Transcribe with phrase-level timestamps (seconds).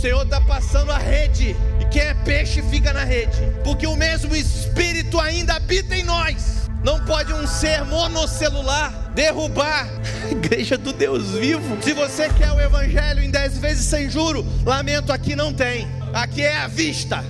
[0.00, 1.54] Senhor está passando a rede.
[1.78, 3.36] E quem é peixe fica na rede.
[3.62, 6.70] Porque o mesmo Espírito ainda habita em nós.
[6.82, 9.86] Não pode um ser monocelular derrubar
[10.24, 11.76] a igreja do Deus vivo.
[11.82, 15.86] Se você quer o evangelho em dez vezes sem juro, lamento, aqui não tem.
[16.14, 17.22] Aqui é a vista.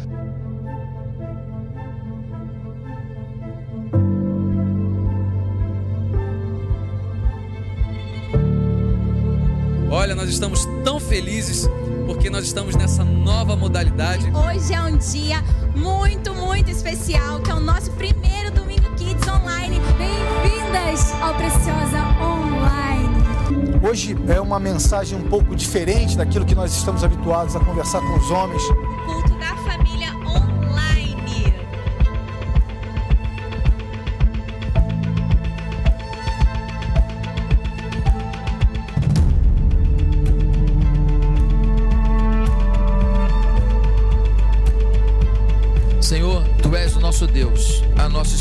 [9.90, 11.68] Olha, nós estamos tão felizes
[12.06, 14.30] porque nós estamos nessa nova modalidade.
[14.30, 15.42] Hoje é um dia
[15.74, 19.80] muito, muito especial, que é o nosso primeiro Domingo Kids Online.
[19.98, 23.80] Bem-vindas ao Preciosa Online.
[23.82, 28.16] Hoje é uma mensagem um pouco diferente daquilo que nós estamos habituados a conversar com
[28.16, 28.62] os homens.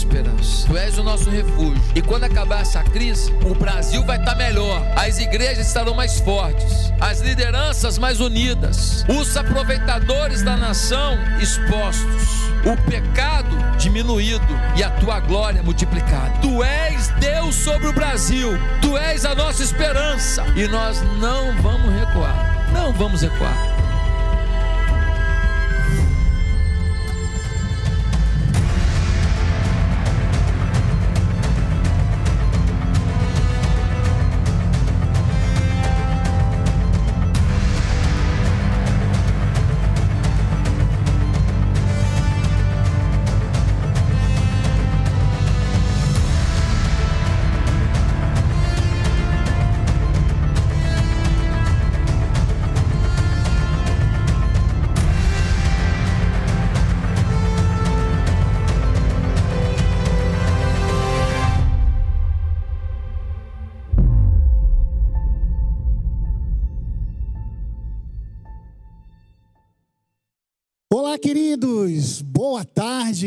[0.09, 0.67] Esperança.
[0.67, 1.81] Tu és o nosso refúgio.
[1.95, 4.81] E quando acabar essa crise, o Brasil vai estar melhor.
[4.95, 12.39] As igrejas estarão mais fortes, as lideranças mais unidas, os aproveitadores da nação expostos.
[12.65, 16.39] O pecado diminuído e a tua glória multiplicada.
[16.41, 18.49] Tu és Deus sobre o Brasil,
[18.81, 22.67] tu és a nossa esperança e nós não vamos recuar.
[22.73, 23.68] Não vamos recuar.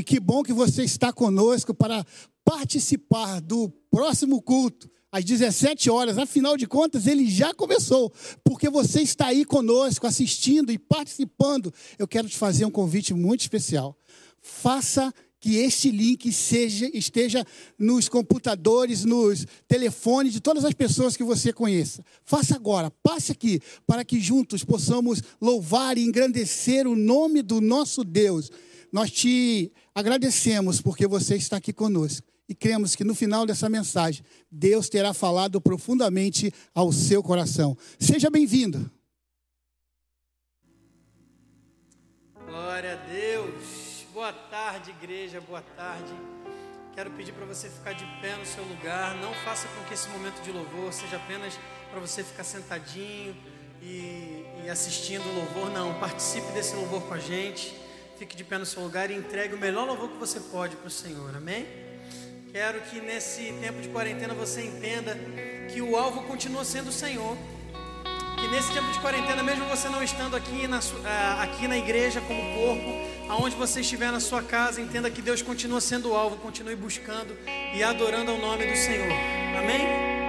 [0.02, 2.04] Que bom que você está conosco para
[2.44, 6.16] participar do próximo culto às 17 horas.
[6.16, 11.72] Afinal de contas, ele já começou, porque você está aí conosco, assistindo e participando.
[11.98, 13.96] Eu quero te fazer um convite muito especial.
[14.40, 17.44] Faça que este link seja, esteja
[17.76, 22.04] nos computadores, nos telefones de todas as pessoas que você conheça.
[22.24, 28.04] Faça agora, passe aqui, para que juntos possamos louvar e engrandecer o nome do nosso
[28.04, 28.52] Deus.
[28.92, 32.26] Nós te agradecemos porque você está aqui conosco.
[32.48, 37.76] E cremos que no final dessa mensagem, Deus terá falado profundamente ao seu coração.
[37.98, 38.90] Seja bem-vindo.
[42.44, 44.04] Glória a Deus.
[44.12, 45.40] Boa tarde, igreja.
[45.40, 46.12] Boa tarde.
[46.94, 49.16] Quero pedir para você ficar de pé no seu lugar.
[49.16, 51.58] Não faça com que esse momento de louvor seja apenas
[51.90, 53.34] para você ficar sentadinho
[53.80, 55.70] e, e assistindo o louvor.
[55.70, 57.74] Não, participe desse louvor com a gente.
[58.18, 60.86] Fique de pé no seu lugar e entregue o melhor louvor que você pode para
[60.86, 61.34] o Senhor.
[61.36, 61.66] Amém?
[62.52, 65.16] Quero que nesse tempo de quarentena você entenda
[65.72, 67.36] que o alvo continua sendo o Senhor.
[68.38, 72.20] Que nesse tempo de quarentena, mesmo você não estando aqui na, ah, aqui na igreja
[72.20, 72.90] como corpo,
[73.30, 77.36] aonde você estiver na sua casa, entenda que Deus continua sendo o alvo, continue buscando
[77.74, 79.12] e adorando ao nome do Senhor.
[79.58, 80.21] Amém?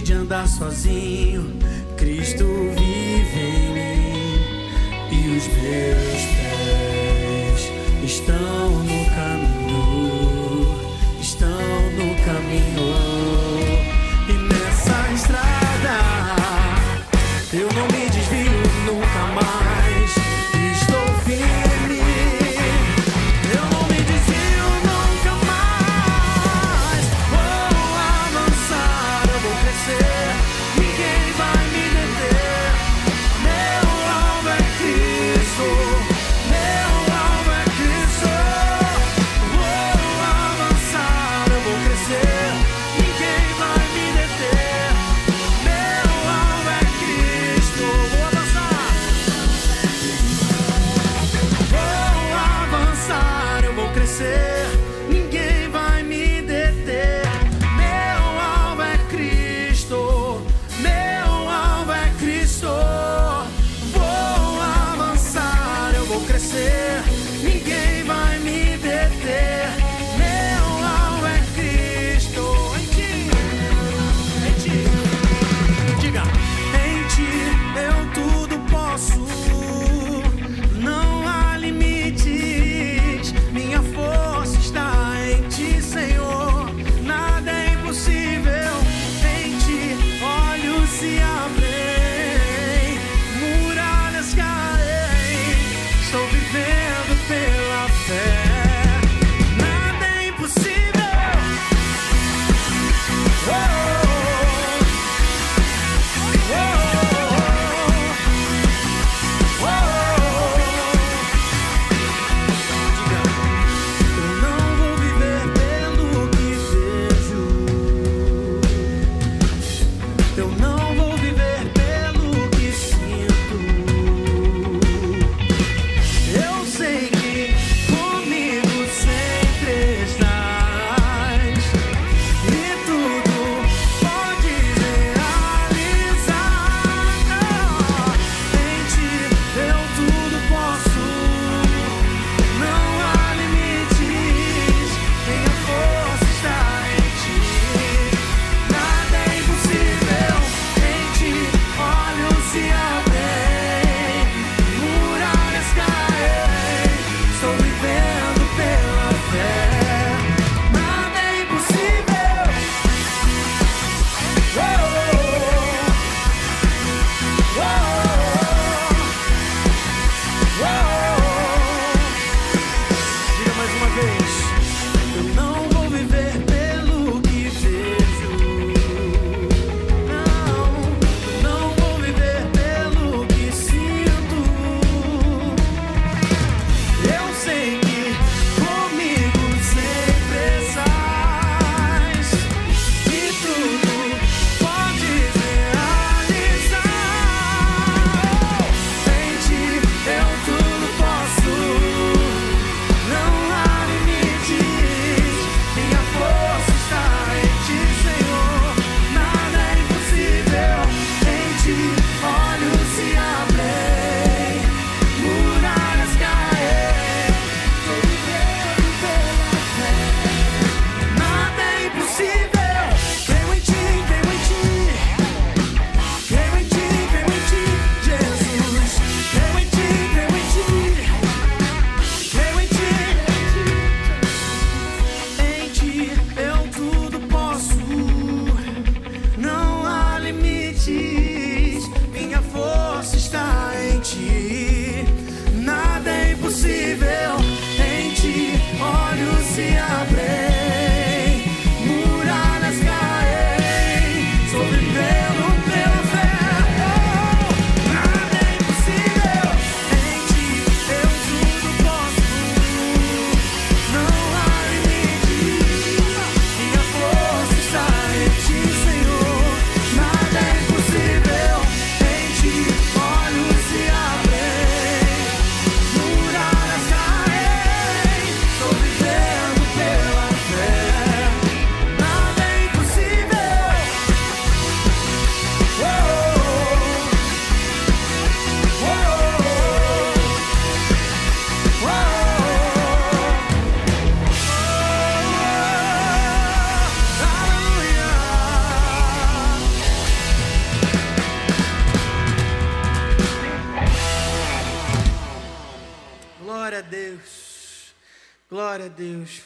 [0.00, 1.61] De andar sozinho.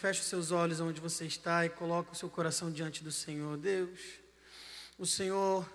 [0.07, 3.57] feche os seus olhos onde você está e coloque o seu coração diante do Senhor.
[3.57, 3.99] Deus,
[4.97, 5.69] o Senhor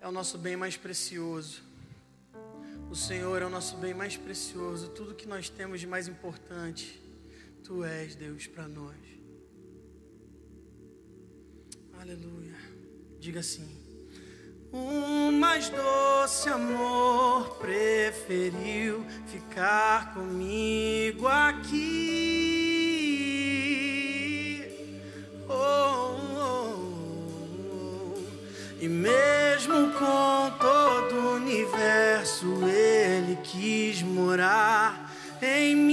[0.00, 1.64] é o nosso bem mais precioso.
[2.88, 4.90] O Senhor é o nosso bem mais precioso.
[4.90, 7.02] Tudo que nós temos de mais importante,
[7.64, 8.96] Tu és, Deus, para nós.
[12.00, 12.54] Aleluia.
[13.18, 13.68] Diga assim.
[14.70, 22.81] O mais doce amor preferiu ficar comigo aqui
[28.82, 35.08] e mesmo com todo o universo, ele quis morar
[35.40, 35.92] em mim.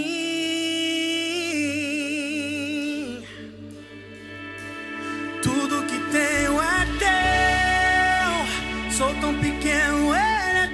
[5.43, 8.31] Tudo que tenho é teu.
[8.91, 10.67] Sou tão pequeno, ele é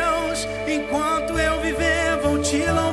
[0.00, 0.46] Deus.
[0.66, 2.87] Enquanto eu viver, vou te louvar.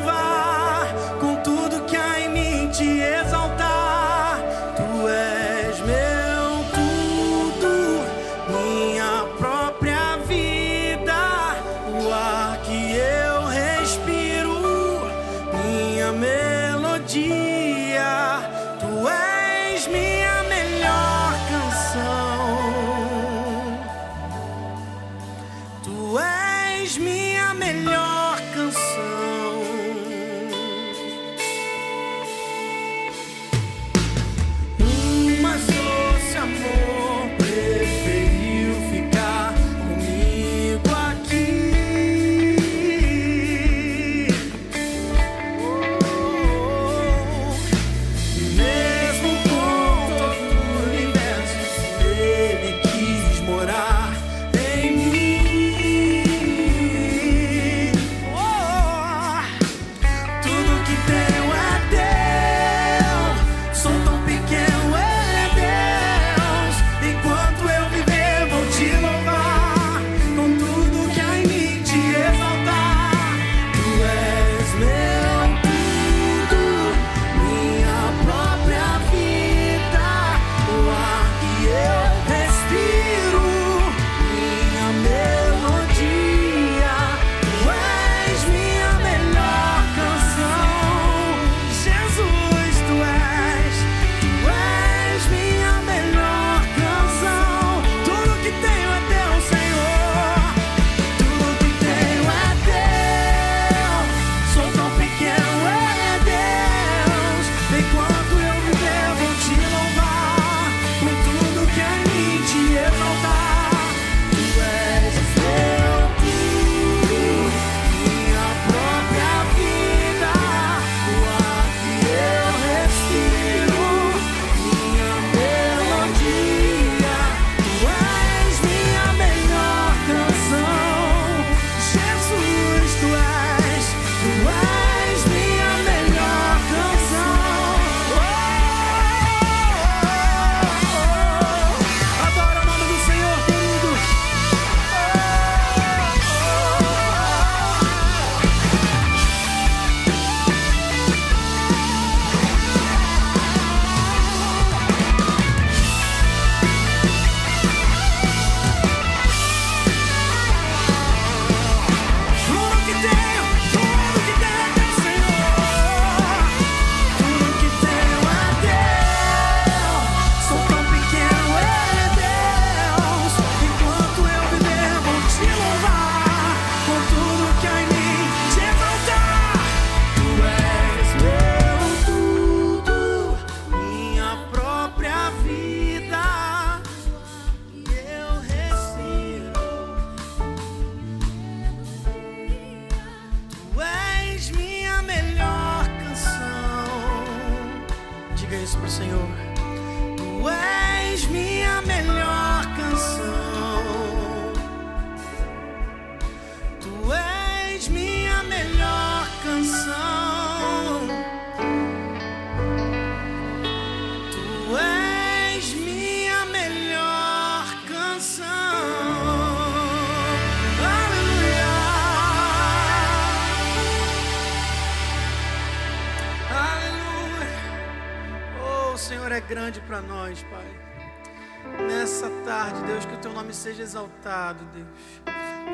[229.36, 231.86] é grande para nós, Pai.
[231.88, 234.88] Nessa tarde, Deus, que o Teu nome seja exaltado, Deus.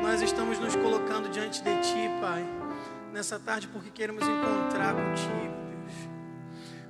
[0.02, 2.44] Nós estamos nos colocando diante de Ti, Pai.
[3.12, 6.08] Nessa tarde, porque queremos encontrar contigo, Deus.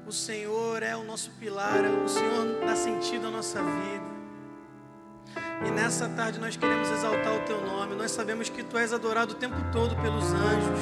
[0.07, 4.13] O Senhor é o nosso pilar, o Senhor dá sentido à nossa vida.
[5.67, 7.95] E nessa tarde nós queremos exaltar o teu nome.
[7.95, 10.81] Nós sabemos que tu és adorado o tempo todo pelos anjos.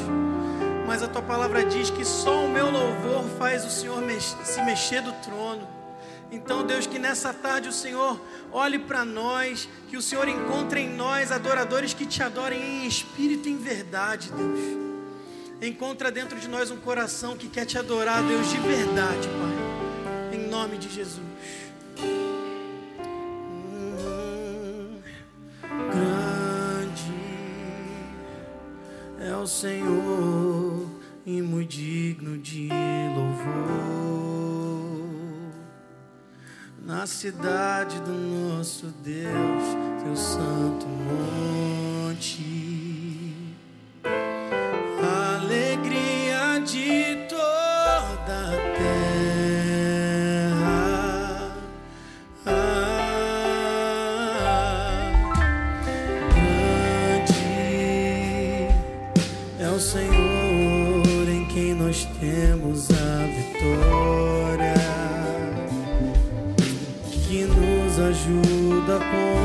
[0.86, 5.02] Mas a tua palavra diz que só o meu louvor faz o Senhor se mexer
[5.02, 5.79] do trono.
[6.32, 8.20] Então, Deus, que nessa tarde o Senhor
[8.52, 13.48] olhe para nós, que o Senhor encontre em nós adoradores que te adorem em espírito
[13.48, 14.60] e em verdade, Deus.
[15.60, 20.38] Encontra dentro de nós um coração que quer te adorar, Deus, de verdade, Pai.
[20.38, 21.30] Em nome de Jesus.
[25.90, 27.12] grande
[29.20, 30.88] é o Senhor
[31.26, 32.68] e muito digno de
[33.14, 34.09] louvor.
[36.90, 42.49] Na cidade do nosso Deus, teu santo monte.
[68.30, 69.39] Nos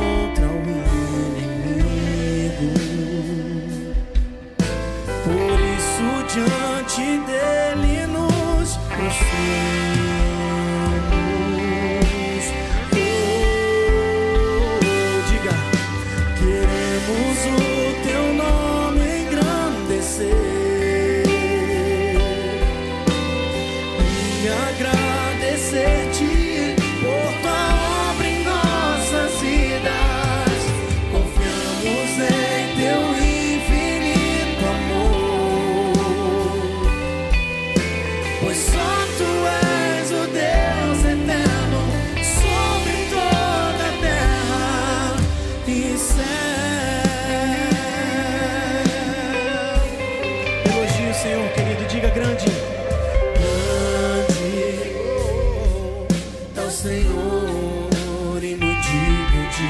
[56.66, 59.70] é o Senhor e digno de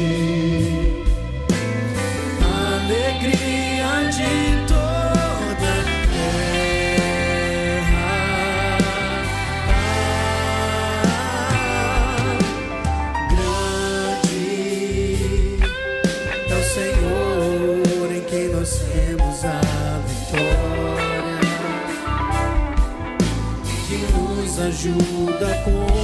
[2.74, 4.62] Alegria de
[24.72, 26.01] ajuda contra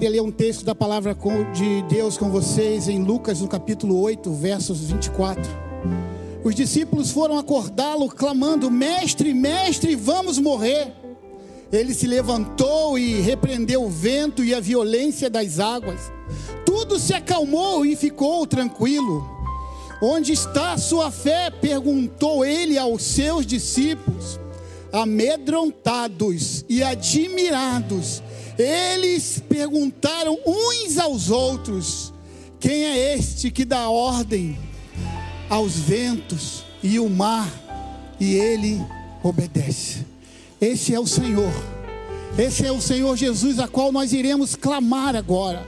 [0.00, 1.14] Queria ler um texto da palavra
[1.52, 5.42] de Deus com vocês em Lucas, no capítulo 8, versos 24.
[6.42, 10.94] Os discípulos foram acordá-lo, clamando: Mestre, mestre, vamos morrer.
[11.70, 16.10] Ele se levantou e repreendeu o vento e a violência das águas.
[16.64, 19.28] Tudo se acalmou e ficou tranquilo.
[20.00, 21.50] Onde está sua fé?
[21.50, 24.40] perguntou ele aos seus discípulos.
[24.92, 28.22] Amedrontados e admirados,
[28.58, 32.12] eles perguntaram uns aos outros:
[32.58, 34.58] Quem é este que dá ordem
[35.48, 37.48] aos ventos e o mar
[38.18, 38.80] e ele
[39.22, 40.04] obedece?
[40.60, 41.52] Esse é o Senhor.
[42.38, 45.66] Esse é o Senhor Jesus a qual nós iremos clamar agora.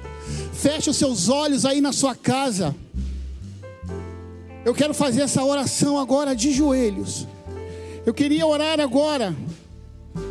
[0.53, 2.75] Feche os seus olhos aí na sua casa.
[4.65, 7.27] Eu quero fazer essa oração agora de joelhos.
[8.05, 9.35] Eu queria orar agora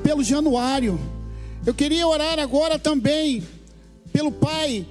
[0.03, 0.99] pelo Januário.
[1.65, 3.43] Eu queria orar agora também
[4.11, 4.85] pelo pai,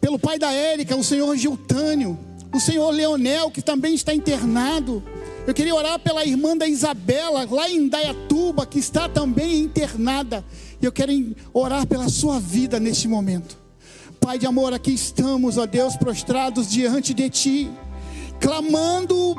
[0.00, 2.16] pelo pai da Érica, o senhor Giltânio,
[2.54, 5.02] o senhor Leonel, que também está internado.
[5.48, 10.44] Eu queria orar pela irmã da Isabela, lá em Dayatuba, que está também internada.
[10.80, 11.12] E eu quero
[11.52, 13.58] orar pela sua vida neste momento.
[14.20, 17.70] Pai de amor, aqui estamos, ó Deus, prostrados diante de Ti,
[18.38, 19.34] clamando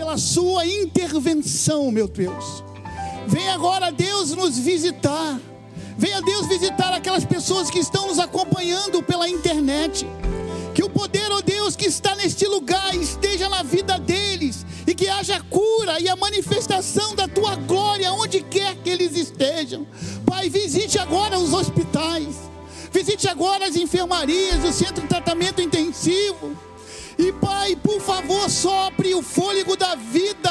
[0.00, 2.64] pela Sua intervenção, meu Deus.
[3.26, 5.38] Venha agora, Deus, nos visitar.
[5.98, 10.06] Venha, Deus, visitar aquelas pessoas que estão nos acompanhando pela internet.
[10.74, 15.06] Que o poder, ó Deus, que está neste lugar esteja na vida deles e que
[15.06, 19.86] haja cura e a manifestação da tua glória onde quer que eles estejam.
[20.24, 22.36] Pai, visite agora os hospitais,
[22.90, 26.69] visite agora as enfermarias, o centro de tratamento intensivo.
[27.20, 30.50] E Pai, por favor, sopre o fôlego da vida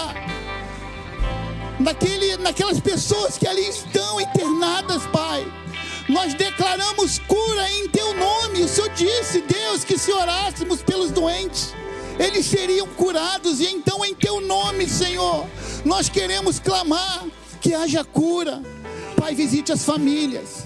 [1.79, 5.43] naquele, naquelas pessoas que ali estão internadas, Pai.
[6.07, 8.61] Nós declaramos cura em Teu nome.
[8.61, 11.73] O Senhor disse, Deus, que se orássemos pelos doentes,
[12.19, 13.59] eles seriam curados.
[13.59, 15.47] E então, em Teu nome, Senhor,
[15.83, 17.25] nós queremos clamar
[17.59, 18.61] que haja cura.
[19.15, 20.65] Pai, visite as famílias.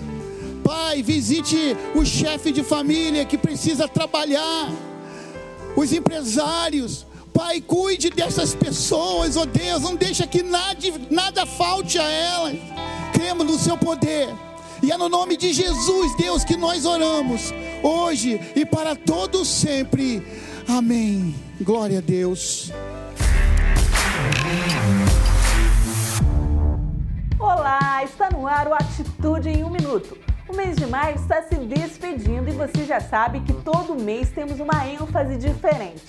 [0.65, 4.69] Pai, visite o chefe de família que precisa trabalhar,
[5.75, 7.05] os empresários.
[7.33, 12.57] Pai, cuide dessas pessoas, ó Deus, não deixa que nada, nada falte a elas.
[13.11, 14.29] Cremos no seu poder.
[14.83, 20.21] E é no nome de Jesus, Deus, que nós oramos, hoje e para todos sempre.
[20.67, 21.33] Amém.
[21.61, 22.69] Glória a Deus.
[27.39, 30.17] Olá, está no ar o Atitude em um Minuto.
[30.47, 34.59] O mês de maio está se despedindo e você já sabe que todo mês temos
[34.59, 36.03] uma ênfase diferente.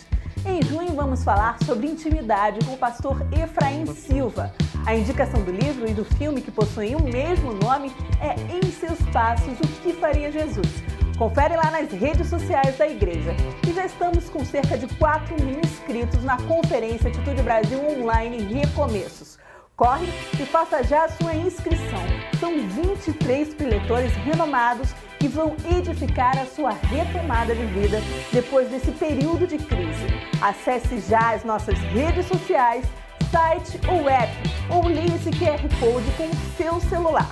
[0.45, 4.53] Em junho vamos falar sobre intimidade com o pastor Efraim Silva.
[4.85, 9.01] A indicação do livro e do filme que possuem o mesmo nome é Em Seus
[9.13, 10.83] Passos, o que faria Jesus.
[11.17, 13.37] Confere lá nas redes sociais da igreja.
[13.69, 19.39] E já estamos com cerca de 4 mil inscritos na Conferência Atitude Brasil Online Recomeços.
[19.77, 22.24] Corre e faça já a sua inscrição.
[22.41, 28.01] São 23 preletores renomados que vão edificar a sua retomada de vida
[28.33, 30.07] depois desse período de crise.
[30.43, 32.85] Acesse já as nossas redes sociais,
[33.31, 34.33] site ou app,
[34.71, 37.31] ou ligue esse QR Code com o seu celular.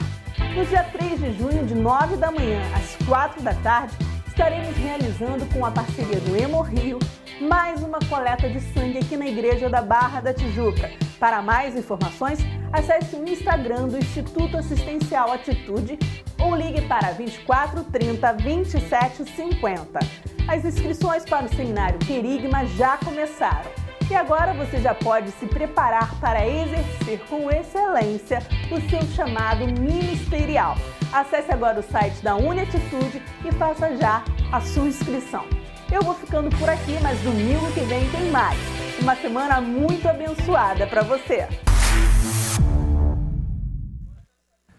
[0.54, 3.94] No dia 3 de junho, de 9 da manhã às 4 da tarde,
[4.26, 6.98] estaremos realizando com a parceria do Hemo Rio
[7.42, 12.38] mais uma coleta de sangue aqui na Igreja da Barra da Tijuca Para mais informações,
[12.72, 15.98] acesse o Instagram do Instituto Assistencial Atitude
[16.38, 19.98] ou ligue para 24 30 27 50.
[20.46, 23.70] As inscrições para o seminário Querigma já começaram.
[24.10, 30.76] E agora você já pode se preparar para exercer com excelência o seu chamado ministerial.
[31.12, 35.61] Acesse agora o site da Uniatitude e faça já a sua inscrição.
[35.92, 38.58] Eu vou ficando por aqui, mas domingo que vem tem mais.
[38.98, 41.46] Uma semana muito abençoada para você.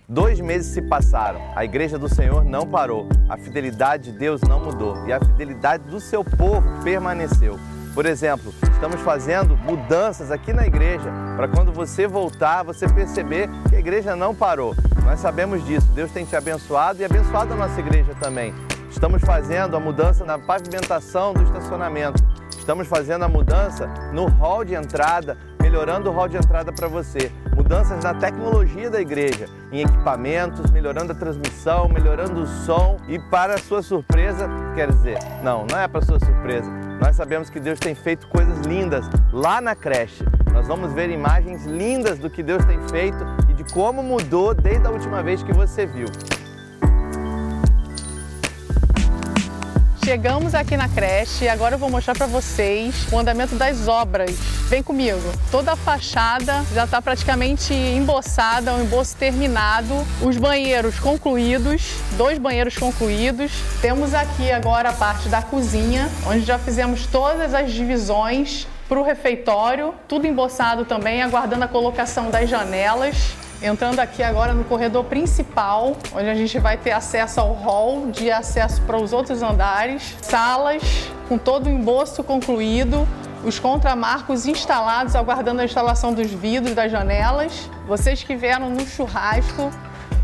[0.10, 4.60] Dois meses se passaram, a igreja do Senhor não parou, a fidelidade de Deus não
[4.60, 7.60] mudou e a fidelidade do seu povo permaneceu.
[7.94, 13.76] Por exemplo, estamos fazendo mudanças aqui na igreja para quando você voltar, você perceber que
[13.76, 14.76] a igreja não parou.
[15.06, 15.86] Nós sabemos disso.
[15.94, 18.52] Deus tem te abençoado e abençoado a nossa igreja também.
[18.94, 22.24] Estamos fazendo a mudança na pavimentação do estacionamento.
[22.58, 27.30] Estamos fazendo a mudança no hall de entrada, melhorando o hall de entrada para você.
[27.56, 33.58] Mudanças na tecnologia da igreja, em equipamentos, melhorando a transmissão, melhorando o som e para
[33.58, 36.70] sua surpresa, quer dizer, não, não é para sua surpresa.
[37.02, 40.24] Nós sabemos que Deus tem feito coisas lindas lá na creche.
[40.54, 44.86] Nós vamos ver imagens lindas do que Deus tem feito e de como mudou desde
[44.86, 46.06] a última vez que você viu.
[50.04, 54.32] Chegamos aqui na creche e agora eu vou mostrar para vocês o andamento das obras.
[54.68, 55.22] Vem comigo.
[55.50, 59.94] Toda a fachada já está praticamente emboçada, o um emboço terminado.
[60.22, 63.54] Os banheiros concluídos, dois banheiros concluídos.
[63.82, 69.04] Temos aqui agora a parte da cozinha, onde já fizemos todas as divisões para o
[69.04, 73.16] refeitório, tudo emboçado também, aguardando a colocação das janelas.
[73.64, 78.30] Entrando aqui agora no corredor principal, onde a gente vai ter acesso ao hall de
[78.30, 80.84] acesso para os outros andares, salas
[81.30, 83.08] com todo o emboço concluído,
[83.42, 87.70] os contramarcos instalados, aguardando a instalação dos vidros das janelas.
[87.88, 89.72] Vocês que vieram no churrasco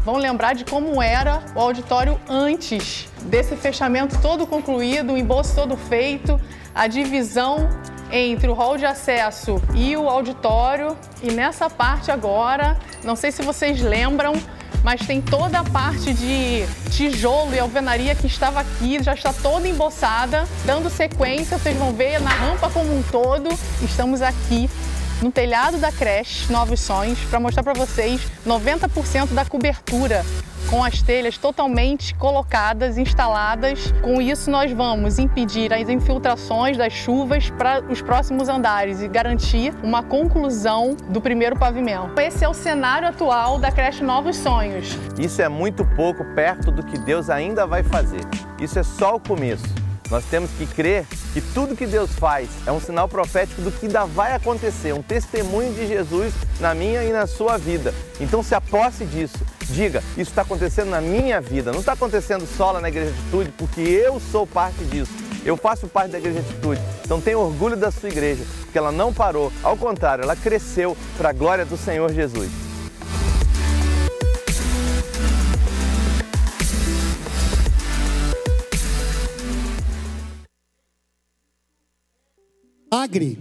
[0.04, 5.78] vão lembrar de como era o auditório antes desse fechamento todo concluído, o embolso todo
[5.78, 6.38] feito,
[6.76, 7.70] a divisão
[8.12, 10.98] entre o hall de acesso e o auditório.
[11.22, 14.34] E nessa parte agora, não sei se vocês lembram,
[14.84, 19.68] mas tem toda a parte de tijolo e alvenaria que estava aqui, já está toda
[19.68, 20.48] emboçada.
[20.66, 23.50] Dando sequência, vocês vão ver na rampa como um todo.
[23.82, 24.70] Estamos aqui
[25.22, 30.24] no telhado da creche Novos Sonhos para mostrar para vocês 90% da cobertura
[30.70, 33.92] com as telhas totalmente colocadas, instaladas.
[34.02, 39.74] Com isso, nós vamos impedir as infiltrações das chuvas para os próximos andares e garantir
[39.84, 42.20] uma conclusão do primeiro pavimento.
[42.20, 44.98] Esse é o cenário atual da creche Novos Sonhos.
[45.18, 48.22] Isso é muito pouco perto do que Deus ainda vai fazer.
[48.60, 49.89] Isso é só o começo.
[50.10, 53.86] Nós temos que crer que tudo que Deus faz é um sinal profético do que
[53.86, 57.94] ainda vai acontecer, um testemunho de Jesus na minha e na sua vida.
[58.20, 59.38] Então se aposse disso.
[59.70, 63.52] Diga, isso está acontecendo na minha vida, não está acontecendo só lá na Igreja Atitude,
[63.58, 65.12] porque eu sou parte disso.
[65.46, 66.82] Eu faço parte da Igreja Atitude.
[67.06, 69.52] Então tenha orgulho da sua igreja, porque ela não parou.
[69.64, 72.69] Ao contrário, ela cresceu para a glória do Senhor Jesus.
[82.92, 83.38] Milagre.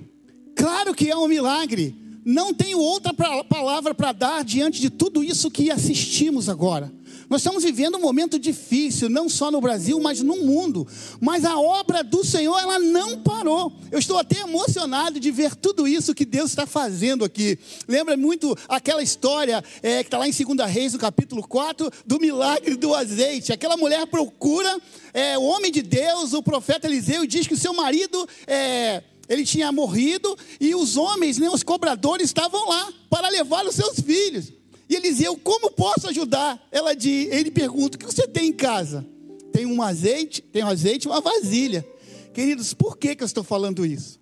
[0.54, 1.94] Claro que é um milagre.
[2.24, 6.92] Não tenho outra palavra para dar diante de tudo isso que assistimos agora.
[7.30, 10.86] Nós estamos vivendo um momento difícil, não só no Brasil, mas no mundo.
[11.20, 13.72] Mas a obra do Senhor, ela não parou.
[13.90, 17.58] Eu estou até emocionado de ver tudo isso que Deus está fazendo aqui.
[17.86, 22.20] Lembra muito aquela história é, que está lá em 2 Reis, no capítulo 4, do
[22.20, 23.52] milagre do azeite.
[23.52, 24.78] Aquela mulher procura
[25.14, 28.28] é, o homem de Deus, o profeta Eliseu, e diz que o seu marido.
[28.46, 33.74] É, ele tinha morrido e os homens, né, os cobradores, estavam lá para levar os
[33.74, 34.52] seus filhos.
[34.88, 36.66] E Eliseu, como posso ajudar?
[36.72, 39.06] Ela diz, ele pergunta: o que você tem em casa?
[39.52, 41.86] Tem um azeite, tem um azeite e uma vasilha.
[42.32, 44.18] Queridos, por que, que eu estou falando isso?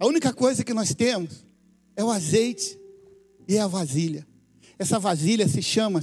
[0.00, 1.44] A única coisa que nós temos
[1.94, 2.78] é o azeite
[3.46, 4.26] e a vasilha.
[4.78, 6.00] Essa vasilha se chama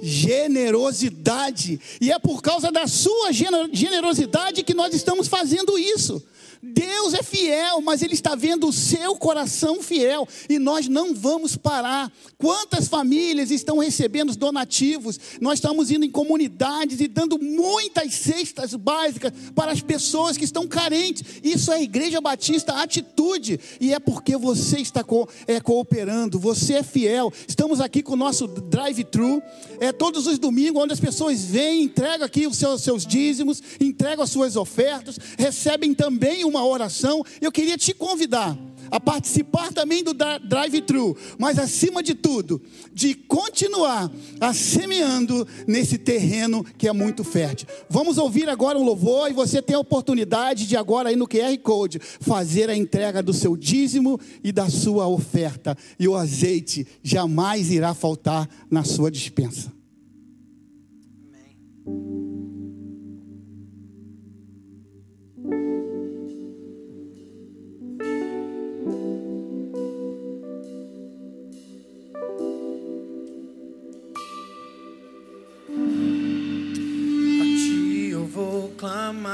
[0.00, 1.80] generosidade.
[2.00, 6.22] E é por causa da sua generosidade que nós estamos fazendo isso.
[6.94, 11.56] Deus é fiel, mas Ele está vendo o seu coração fiel e nós não vamos
[11.56, 12.10] parar.
[12.38, 15.18] Quantas famílias estão recebendo donativos?
[15.40, 20.66] Nós estamos indo em comunidades e dando muitas cestas básicas para as pessoas que estão
[20.66, 21.40] carentes.
[21.42, 26.82] Isso é Igreja Batista Atitude e é porque você está co é, cooperando, você é
[26.82, 27.32] fiel.
[27.46, 29.42] Estamos aqui com o nosso drive-thru,
[29.80, 34.24] é todos os domingos, onde as pessoas vêm, entregam aqui os seus, seus dízimos, entregam
[34.24, 36.83] as suas ofertas, recebem também um uma oração,
[37.40, 38.56] eu queria te convidar
[38.90, 46.64] a participar também do drive-thru, mas acima de tudo, de continuar a semeando nesse terreno
[46.78, 47.66] que é muito fértil.
[47.88, 51.58] Vamos ouvir agora um louvor e você tem a oportunidade de agora aí no QR
[51.58, 55.76] Code fazer a entrega do seu dízimo e da sua oferta.
[55.98, 59.72] E o azeite jamais irá faltar na sua dispensa.
[61.86, 62.63] A
[78.34, 79.30] vou clamar,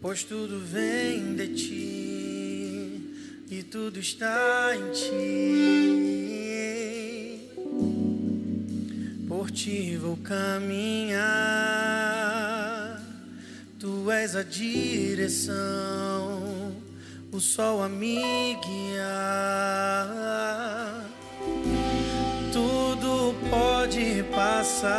[0.00, 3.14] pois tudo vem de ti
[3.48, 5.08] e tudo está em ti.
[9.28, 11.20] Por ti vou caminhar,
[13.78, 15.52] tu és a direção,
[17.30, 19.62] o sol a me guiar
[22.52, 24.92] tudo pode passar.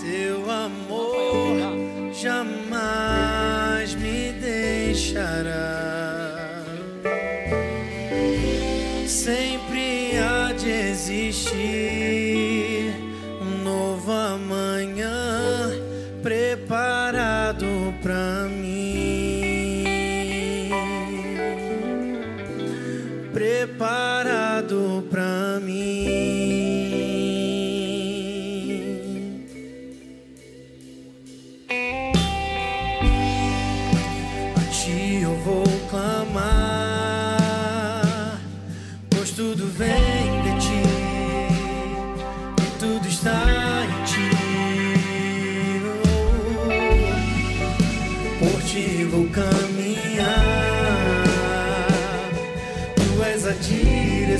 [0.00, 5.84] Teu amor jamais me deixará.
[9.06, 12.23] Sempre há de existir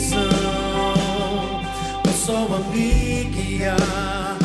[0.04, 1.60] direção,
[2.06, 4.43] o sol a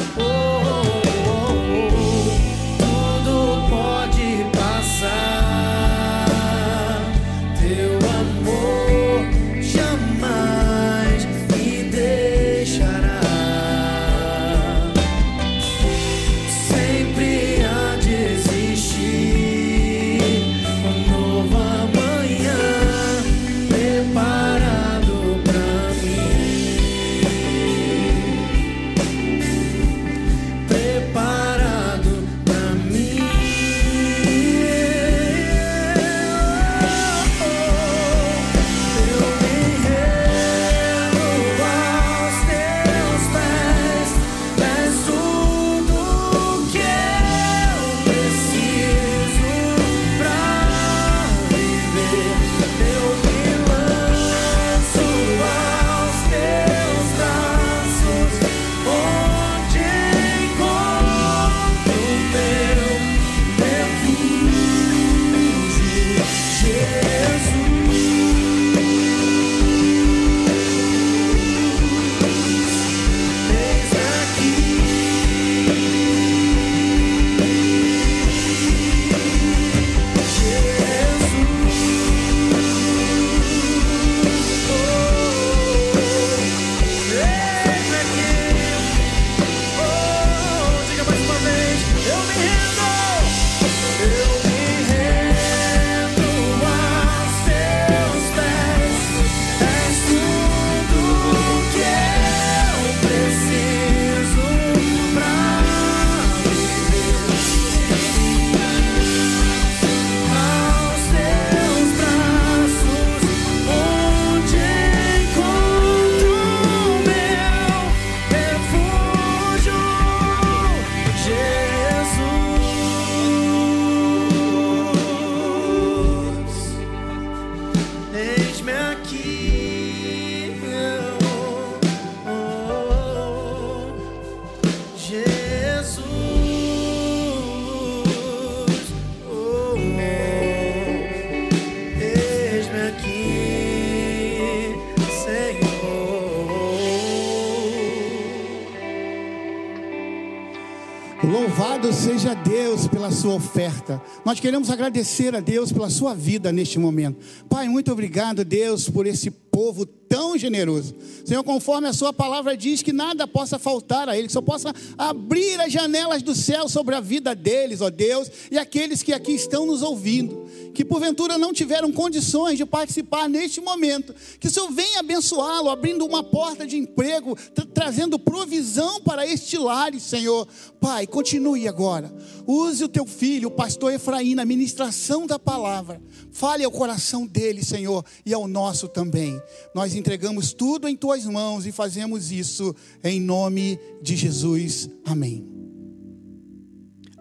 [151.24, 154.02] Louvado seja Deus pela sua oferta.
[154.26, 157.20] Nós queremos agradecer a Deus pela sua vida neste momento.
[157.50, 160.95] Pai, muito obrigado, Deus, por esse povo tão generoso.
[161.23, 164.73] Senhor, conforme a sua palavra diz que nada possa faltar a ele, que só possa
[164.97, 169.33] abrir as janelas do céu sobre a vida deles, ó Deus, e aqueles que aqui
[169.33, 174.71] estão nos ouvindo, que porventura não tiveram condições de participar neste momento, que o Senhor
[174.71, 180.47] venha abençoá-lo, abrindo uma porta de emprego, tra trazendo provisão para este lar, Senhor.
[180.79, 182.13] Pai, continue agora.
[182.45, 186.01] Use o teu filho, o pastor Efraim, na ministração da palavra.
[186.31, 189.41] Fale ao coração dele, Senhor, e ao nosso também.
[189.73, 194.89] Nós entregamos tudo em tuas mãos e fazemos isso em nome de Jesus.
[195.06, 195.45] Amém.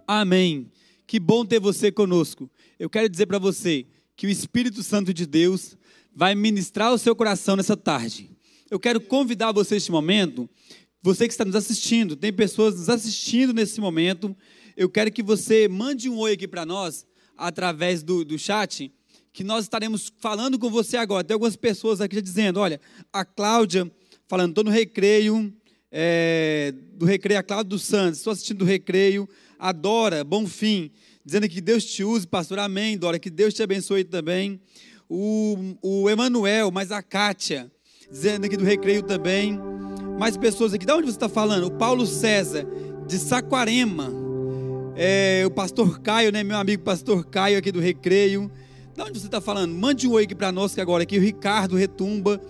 [0.06, 0.70] Amém.
[1.06, 2.50] Que bom ter você conosco.
[2.78, 5.76] Eu quero dizer para você que o Espírito Santo de Deus
[6.14, 8.30] vai ministrar o seu coração nessa tarde.
[8.70, 10.48] Eu quero convidar você neste momento,
[11.02, 14.36] você que está nos assistindo, tem pessoas nos assistindo nesse momento.
[14.76, 17.06] Eu quero que você mande um oi aqui para nós
[17.36, 18.92] através do, do chat
[19.38, 21.22] que nós estaremos falando com você agora.
[21.22, 22.80] Tem algumas pessoas aqui já dizendo: olha,
[23.12, 23.88] a Cláudia,
[24.26, 25.54] falando, estou no recreio,
[25.92, 30.90] é, do recreio, a Cláudia dos Santos, estou assistindo do recreio, adora, bom fim,
[31.24, 34.60] dizendo que Deus te use, pastor, amém, Dora, que Deus te abençoe também.
[35.08, 37.70] O, o Emanuel, mas a Kátia,
[38.10, 39.56] dizendo aqui do recreio também.
[40.18, 41.68] Mais pessoas aqui, de onde você está falando?
[41.68, 42.66] O Paulo César,
[43.06, 44.12] de Saquarema.
[44.96, 48.50] É, o pastor Caio, né, meu amigo pastor Caio aqui do recreio.
[48.98, 49.72] De onde você está falando?
[49.72, 51.16] Mande um oi aqui para nós que agora aqui.
[51.16, 52.40] O Ricardo Retumba,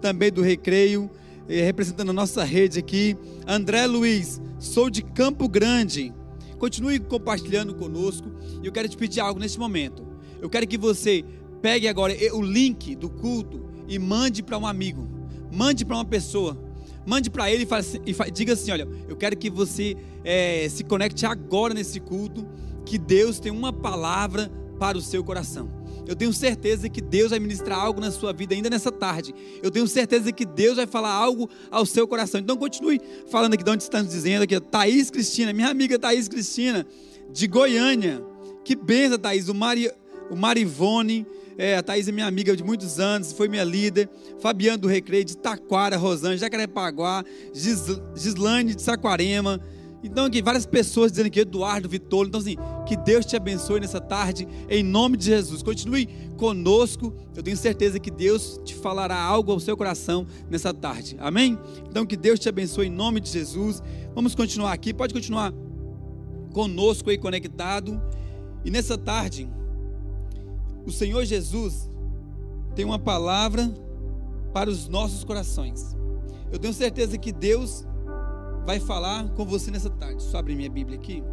[0.00, 1.10] também do Recreio,
[1.46, 3.14] eh, representando a nossa rede aqui.
[3.46, 6.14] André Luiz, sou de Campo Grande.
[6.58, 8.32] Continue compartilhando conosco.
[8.62, 10.02] E eu quero te pedir algo neste momento.
[10.40, 11.22] Eu quero que você
[11.60, 15.06] pegue agora o link do culto e mande para um amigo.
[15.52, 16.58] Mande para uma pessoa.
[17.04, 19.94] Mande para ele e, fale, assim, e diga assim: olha, eu quero que você
[20.24, 22.48] é, se conecte agora nesse culto.
[22.86, 25.77] Que Deus tem uma palavra para o seu coração.
[26.08, 29.34] Eu tenho certeza que Deus vai ministrar algo na sua vida ainda nessa tarde.
[29.62, 32.40] Eu tenho certeza que Deus vai falar algo ao seu coração.
[32.40, 32.98] Então continue
[33.30, 34.58] falando aqui de onde estamos dizendo aqui.
[34.58, 36.86] Thaís Cristina, minha amiga Thaís Cristina,
[37.30, 38.24] de Goiânia.
[38.64, 39.50] Que benção, Thaís.
[39.50, 39.92] O, Mari,
[40.30, 41.26] o Marivone,
[41.58, 44.08] é, a Thaís é minha amiga de muitos anos, foi minha líder.
[44.40, 47.84] Fabiano do Recreio, de Taquara, Rosângela, Jacarepaguá, Gis,
[48.16, 49.60] Gislane de Saquarema.
[50.02, 52.26] Então, aqui, várias pessoas dizendo que Eduardo, Vitor.
[52.26, 55.62] Então, assim, que Deus te abençoe nessa tarde, em nome de Jesus.
[55.62, 57.12] Continue conosco.
[57.34, 61.16] Eu tenho certeza que Deus te falará algo ao seu coração nessa tarde.
[61.18, 61.58] Amém?
[61.88, 63.82] Então, que Deus te abençoe em nome de Jesus.
[64.14, 64.94] Vamos continuar aqui.
[64.94, 65.52] Pode continuar
[66.52, 68.00] conosco aí conectado.
[68.64, 69.48] E nessa tarde,
[70.86, 71.90] o Senhor Jesus
[72.74, 73.68] tem uma palavra
[74.52, 75.96] para os nossos corações.
[76.52, 77.84] Eu tenho certeza que Deus
[78.68, 80.22] vai falar com você nessa tarde.
[80.22, 81.24] Só abrir minha Bíblia aqui.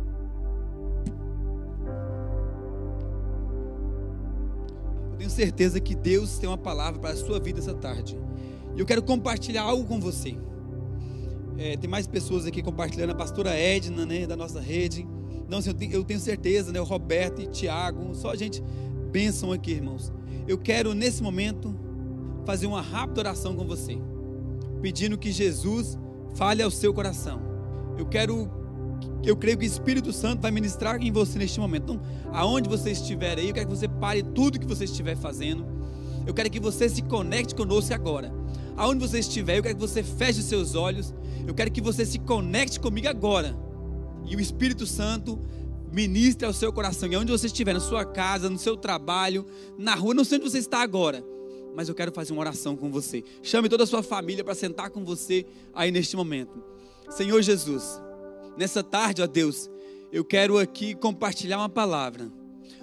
[5.12, 8.18] Eu tenho certeza que Deus tem uma palavra para a sua vida essa tarde.
[8.74, 10.38] E eu quero compartilhar algo com você.
[11.58, 15.06] É, tem mais pessoas aqui compartilhando, a pastora Edna, né, da nossa rede.
[15.50, 18.64] Não, assim, eu, tenho, certeza, né, o Roberto e Tiago, só a gente
[19.12, 20.10] bênção aqui, irmãos.
[20.48, 21.76] Eu quero, nesse momento,
[22.46, 23.98] fazer uma rápida oração com você,
[24.82, 25.98] pedindo que Jesus
[26.36, 27.42] fale ao seu coração.
[27.98, 28.50] Eu quero,
[29.24, 31.94] eu creio que o Espírito Santo vai ministrar em você neste momento.
[31.94, 35.66] Então, aonde você estiver aí, eu quero que você pare tudo que você estiver fazendo.
[36.26, 38.34] Eu quero que você se conecte conosco agora.
[38.76, 41.14] Aonde você estiver, eu quero que você feche os seus olhos.
[41.48, 43.56] Eu quero que você se conecte comigo agora.
[44.26, 45.40] E o Espírito Santo
[45.92, 47.10] ministre ao seu coração.
[47.10, 49.46] E onde você estiver, na sua casa, no seu trabalho,
[49.78, 51.24] na rua, não sei onde você está agora
[51.76, 53.24] mas eu quero fazer uma oração com você.
[53.44, 56.64] Chame toda a sua família para sentar com você aí neste momento.
[57.10, 58.02] Senhor Jesus,
[58.58, 59.70] nessa tarde, ó Deus,
[60.12, 62.32] eu quero aqui compartilhar uma palavra.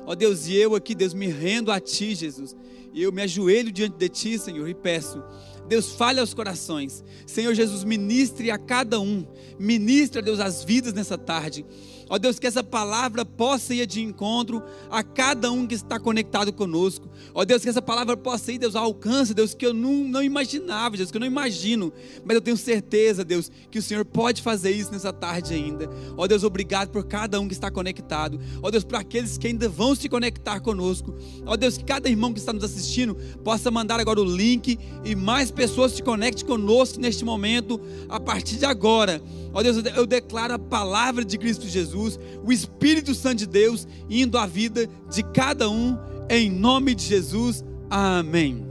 [0.07, 2.55] Ó Deus, e eu aqui, Deus, me rendo a Ti, Jesus.
[2.93, 5.22] E eu me ajoelho diante de Ti, Senhor, e peço.
[5.66, 7.03] Deus, fale aos corações.
[7.26, 9.24] Senhor Jesus, ministre a cada um.
[9.59, 11.64] Ministre, Deus, as vidas nessa tarde.
[12.12, 16.52] Ó Deus, que essa palavra possa ir de encontro a cada um que está conectado
[16.52, 17.08] conosco.
[17.32, 20.22] Ó Deus, que essa palavra possa ir, Deus, ao alcance, Deus, que eu não, não
[20.22, 21.90] imaginava, Deus, que eu não imagino.
[22.22, 25.88] Mas eu tenho certeza, Deus, que o Senhor pode fazer isso nessa tarde ainda.
[26.14, 28.38] Ó Deus, obrigado por cada um que está conectado.
[28.62, 31.14] Ó Deus, por aqueles que ainda vão se conectar conosco.
[31.46, 35.14] Ó Deus, que cada irmão que está nos assistindo possa mandar agora o link e
[35.14, 39.22] mais pessoas se conectem conosco neste momento, a partir de agora.
[39.55, 44.38] Ó Deus, eu declaro a palavra de Cristo Jesus, o Espírito Santo de Deus indo
[44.38, 45.98] à vida de cada um,
[46.28, 47.62] em nome de Jesus.
[47.90, 48.66] Amém.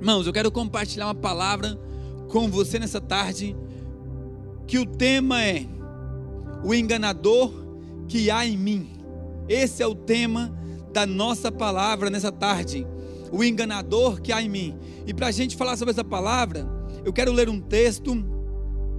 [0.00, 1.78] Irmãos, eu quero compartilhar uma palavra
[2.28, 3.56] com você nessa tarde,
[4.66, 5.66] que o tema é
[6.64, 7.52] o enganador
[8.08, 8.90] que há em mim.
[9.48, 10.56] Esse é o tema
[10.92, 12.86] da nossa palavra nessa tarde.
[13.32, 14.78] o enganador que há em mim.
[15.06, 16.66] E para a gente falar sobre essa palavra,
[17.04, 18.12] eu quero ler um texto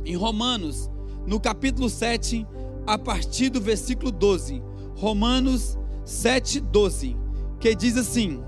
[0.05, 0.89] em Romanos,
[1.27, 2.47] no capítulo 7,
[2.87, 4.63] a partir do versículo 12.
[4.95, 7.17] Romanos 7, 12.
[7.59, 8.41] Que diz assim: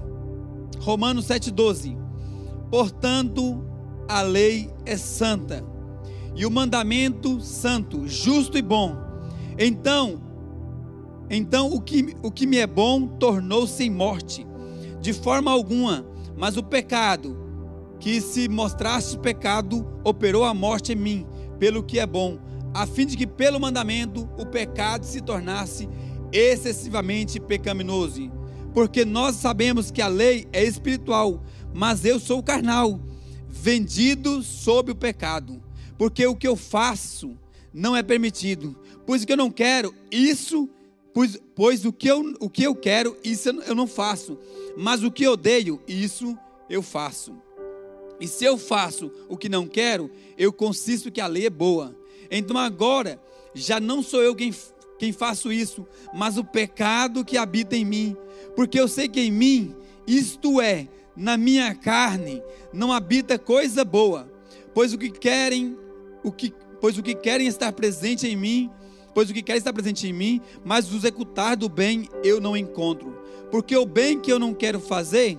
[0.79, 1.97] Romanos 7, 12.
[2.71, 3.65] Portanto,
[4.07, 5.63] a lei é santa,
[6.35, 8.95] e o mandamento santo, justo e bom.
[9.57, 10.21] Então,
[11.29, 14.47] então o que, o que me é bom tornou-se em morte,
[15.01, 16.05] de forma alguma,
[16.37, 17.37] mas o pecado,
[17.99, 21.27] que se mostrasse pecado, operou a morte em mim,
[21.59, 22.39] pelo que é bom,
[22.73, 25.89] a fim de que pelo mandamento o pecado se tornasse
[26.31, 28.31] excessivamente pecaminoso.
[28.73, 31.43] Porque nós sabemos que a lei é espiritual,
[31.73, 32.99] mas eu sou carnal,
[33.47, 35.61] vendido sob o pecado.
[35.97, 37.35] Porque o que eu faço
[37.73, 38.75] não é permitido.
[39.05, 40.69] Pois o que eu não quero, isso,
[41.13, 44.37] pois, pois o, que eu, o que eu quero, isso eu não faço.
[44.77, 46.37] Mas o que eu odeio, isso
[46.69, 47.33] eu faço.
[48.21, 51.98] E se eu faço o que não quero, eu consisto que a lei é boa.
[52.29, 53.19] Então agora,
[53.53, 54.53] já não sou eu quem,
[54.97, 58.15] quem faço isso, mas o pecado que habita em mim.
[58.55, 59.75] Porque eu sei que em mim,
[60.05, 62.41] isto é, na minha carne,
[62.73, 64.31] não habita coisa boa.
[64.73, 65.77] Pois o que querem,
[66.23, 68.69] o que, pois o que querem estar presente em mim,
[69.13, 72.55] pois o que querem estar presente em mim, mas o executar do bem eu não
[72.55, 73.17] encontro.
[73.51, 75.37] Porque o bem que eu não quero fazer,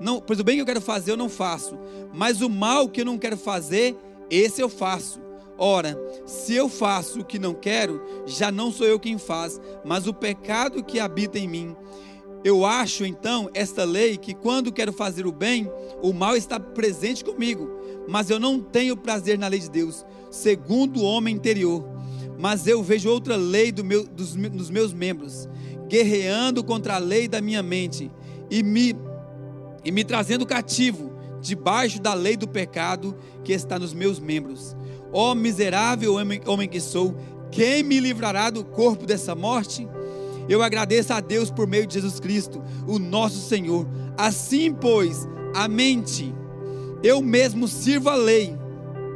[0.00, 1.78] não, pois o bem que eu quero fazer eu não faço,
[2.12, 3.96] mas o mal que eu não quero fazer,
[4.30, 5.20] esse eu faço.
[5.58, 10.06] Ora, se eu faço o que não quero, já não sou eu quem faz, mas
[10.06, 11.76] o pecado que habita em mim.
[12.44, 15.70] Eu acho então esta lei que quando quero fazer o bem,
[16.02, 17.70] o mal está presente comigo,
[18.08, 21.84] mas eu não tenho prazer na lei de Deus, segundo o homem interior.
[22.38, 25.48] Mas eu vejo outra lei do meu, dos, dos meus membros,
[25.88, 28.10] guerreando contra a lei da minha mente
[28.50, 28.96] e me
[29.84, 34.76] e me trazendo cativo debaixo da lei do pecado que está nos meus membros.
[35.12, 37.14] Ó oh, miserável homem, que sou,
[37.50, 39.86] quem me livrará do corpo dessa morte?
[40.48, 43.86] Eu agradeço a Deus por meio de Jesus Cristo, o nosso Senhor.
[44.16, 46.34] Assim, pois, a mente,
[47.02, 48.56] eu mesmo sirvo a lei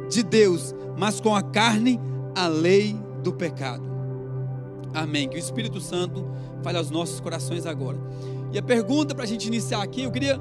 [0.09, 1.99] de Deus, mas com a carne,
[2.35, 3.87] a lei do pecado.
[4.93, 5.27] Amém.
[5.27, 6.27] Que o Espírito Santo
[6.63, 7.97] fale aos nossos corações agora.
[8.51, 10.39] E a pergunta para a gente iniciar aqui, eu queria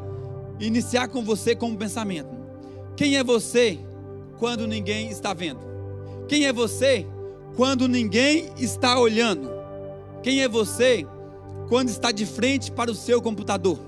[0.60, 2.30] iniciar com você com um pensamento.
[2.96, 3.78] Quem é você
[4.38, 5.60] quando ninguém está vendo?
[6.28, 7.06] Quem é você
[7.56, 9.50] quando ninguém está olhando?
[10.22, 11.06] Quem é você
[11.68, 13.78] quando está de frente para o seu computador?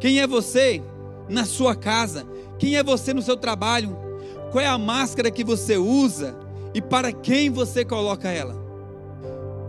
[0.00, 0.82] Quem é você
[1.28, 2.26] na sua casa?
[2.58, 3.96] Quem é você no seu trabalho?
[4.50, 6.36] Qual é a máscara que você usa
[6.74, 8.54] e para quem você coloca ela?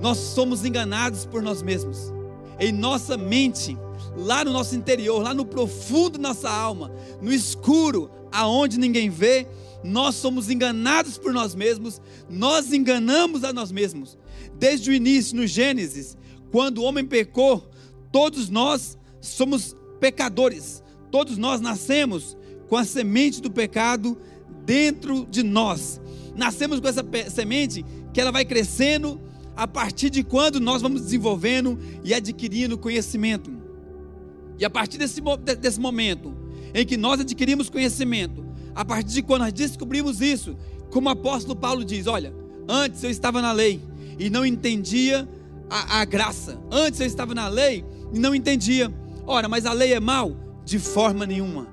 [0.01, 2.13] Nós somos enganados por nós mesmos.
[2.59, 3.77] Em nossa mente
[4.17, 9.47] lá no nosso interior, lá no profundo da nossa alma, no escuro, aonde ninguém vê,
[9.83, 14.17] nós somos enganados por nós mesmos, nós enganamos a nós mesmos.
[14.57, 16.17] Desde o início, no Gênesis,
[16.51, 17.69] quando o homem pecou,
[18.11, 24.17] todos nós somos pecadores, todos nós nascemos com a semente do pecado
[24.65, 26.01] dentro de nós.
[26.35, 29.21] Nascemos com essa semente que ela vai crescendo
[29.55, 33.51] a partir de quando nós vamos desenvolvendo e adquirindo conhecimento.
[34.59, 35.21] E a partir desse,
[35.59, 36.35] desse momento
[36.73, 38.46] em que nós adquirimos conhecimento,
[38.77, 40.55] a partir de quando nós descobrimos isso,
[40.91, 42.31] como o apóstolo Paulo diz: olha,
[42.69, 43.81] antes eu estava na lei
[44.19, 45.27] e não entendia
[45.67, 48.93] a, a graça, antes eu estava na lei e não entendia.
[49.25, 50.37] Ora, mas a lei é mal?
[50.63, 51.67] De forma nenhuma.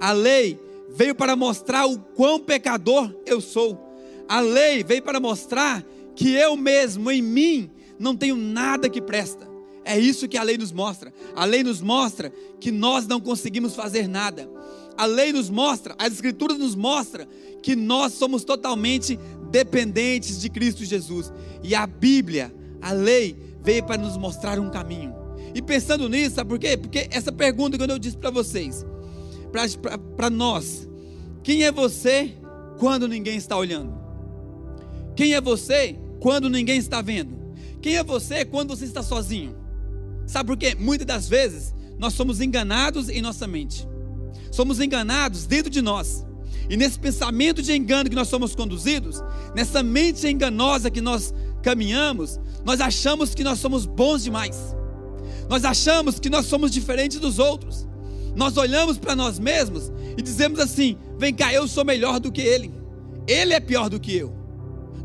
[0.00, 0.58] A lei
[0.90, 3.78] veio para mostrar o quão pecador eu sou.
[4.28, 5.84] A lei veio para mostrar
[6.16, 9.48] que eu mesmo, em mim, não tenho nada que presta.
[9.84, 11.14] É isso que a lei nos mostra.
[11.36, 14.50] A lei nos mostra que nós não conseguimos fazer nada.
[14.98, 17.28] A lei nos mostra, as escrituras nos mostra
[17.62, 19.16] que nós somos totalmente
[19.48, 21.32] dependentes de Cristo Jesus.
[21.62, 25.14] E a Bíblia, a lei veio para nos mostrar um caminho.
[25.54, 26.76] E pensando nisso, sabe por quê?
[26.76, 28.84] Porque essa pergunta que eu disse para vocês,
[30.16, 30.88] para nós,
[31.44, 32.34] quem é você
[32.80, 33.96] quando ninguém está olhando?
[35.14, 37.38] Quem é você quando ninguém está vendo?
[37.80, 39.56] Quem é você quando você está sozinho?
[40.26, 40.74] Sabe por quê?
[40.74, 43.86] Muitas das vezes nós somos enganados em nossa mente.
[44.50, 46.24] Somos enganados dentro de nós.
[46.68, 49.22] E nesse pensamento de engano que nós somos conduzidos,
[49.54, 51.32] nessa mente enganosa que nós
[51.62, 54.76] caminhamos, nós achamos que nós somos bons demais.
[55.48, 57.88] Nós achamos que nós somos diferentes dos outros.
[58.36, 62.42] Nós olhamos para nós mesmos e dizemos assim: vem cá, eu sou melhor do que
[62.42, 62.72] ele.
[63.26, 64.34] Ele é pior do que eu.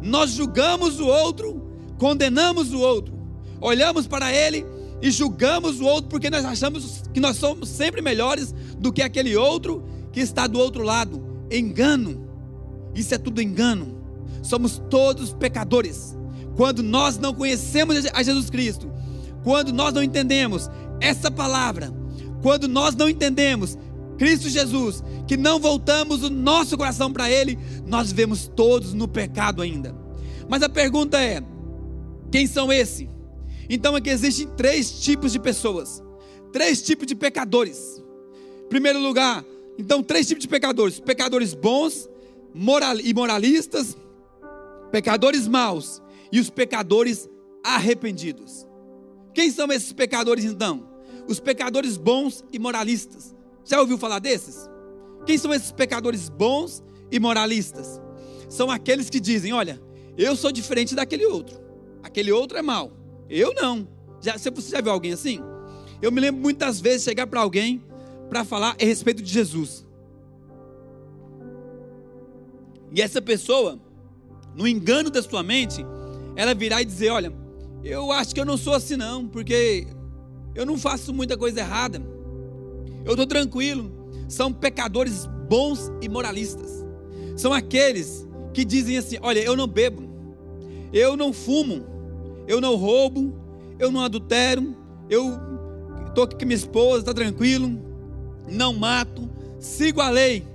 [0.02, 1.66] Nós julgamos o outro,
[1.98, 3.14] condenamos o outro.
[3.62, 4.66] Olhamos para ele
[5.04, 9.36] e julgamos o outro porque nós achamos que nós somos sempre melhores do que aquele
[9.36, 9.84] outro
[10.14, 11.22] que está do outro lado.
[11.52, 12.26] Engano.
[12.96, 14.02] Isso é tudo engano.
[14.42, 16.18] Somos todos pecadores.
[16.56, 18.90] Quando nós não conhecemos a Jesus Cristo,
[19.44, 20.70] quando nós não entendemos
[21.02, 21.94] essa palavra,
[22.42, 23.78] quando nós não entendemos
[24.18, 29.62] Cristo Jesus, que não voltamos o nosso coração para Ele, nós vivemos todos no pecado
[29.62, 29.94] ainda.
[30.48, 31.44] Mas a pergunta é:
[32.32, 33.13] quem são esses?
[33.70, 36.04] Então aqui existem três tipos de pessoas,
[36.52, 38.04] três tipos de pecadores.
[38.66, 39.44] Em primeiro lugar,
[39.78, 42.10] então três tipos de pecadores: pecadores bons,
[42.54, 43.98] moral, e moralistas,
[44.92, 46.02] pecadores maus
[46.32, 47.30] e os pecadores
[47.64, 48.68] arrependidos.
[49.34, 50.88] Quem são esses pecadores então?
[51.28, 53.34] Os pecadores bons e moralistas.
[53.66, 54.70] Já ouviu falar desses?
[55.26, 58.02] Quem são esses pecadores bons e moralistas?
[58.50, 59.82] São aqueles que dizem: Olha,
[60.18, 61.60] eu sou diferente daquele outro,
[62.04, 62.92] aquele outro é mau,
[63.40, 63.88] eu não.
[64.22, 65.40] Já, você já viu alguém assim?
[66.02, 67.84] Eu me lembro muitas vezes chegar para alguém
[68.30, 69.86] para falar a respeito de Jesus.
[72.94, 73.80] E essa pessoa,
[74.56, 75.86] no engano da sua mente,
[76.36, 77.34] ela virá e dizer: Olha,
[77.84, 79.88] eu acho que eu não sou assim, não, porque
[80.56, 82.02] eu não faço muita coisa errada.
[83.04, 83.92] Eu estou tranquilo.
[84.30, 86.84] São pecadores bons e moralistas.
[87.36, 90.04] São aqueles que dizem assim: Olha, eu não bebo,
[90.92, 91.86] eu não fumo,
[92.48, 93.34] eu não roubo,
[93.80, 94.76] eu não adultero,
[95.10, 95.40] eu
[96.08, 97.80] estou aqui com minha esposa, está tranquilo,
[98.50, 99.30] não mato,
[99.60, 100.46] sigo a lei,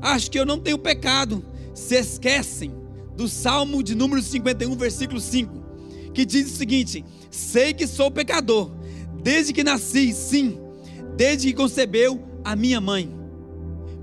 [0.00, 1.44] acho que eu não tenho pecado.
[1.74, 2.72] Se esquecem
[3.16, 5.52] do Salmo de número 51, versículo 5,
[6.12, 8.70] que diz o seguinte: Sei que sou pecador,
[9.22, 10.58] desde que nasci, sim,
[11.16, 13.10] desde que concebeu a minha mãe.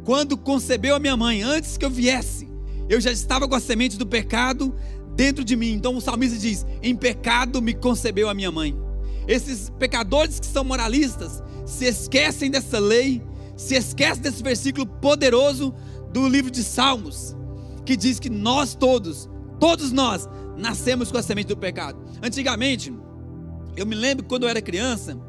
[0.03, 2.47] Quando concebeu a minha mãe, antes que eu viesse,
[2.89, 4.73] eu já estava com a semente do pecado
[5.17, 5.73] dentro de mim.
[5.73, 8.77] Então o salmista diz: Em pecado me concebeu a minha mãe.
[9.27, 13.21] Esses pecadores que são moralistas se esquecem dessa lei,
[13.57, 15.73] se esquecem desse versículo poderoso
[16.13, 17.35] do livro de Salmos,
[17.83, 19.27] que diz que nós todos,
[19.59, 21.99] todos nós, nascemos com a semente do pecado.
[22.23, 22.93] Antigamente,
[23.75, 25.19] eu me lembro quando eu era criança,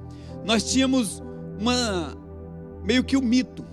[0.45, 1.21] nós tínhamos
[1.59, 2.17] uma
[2.85, 3.65] meio que um mito.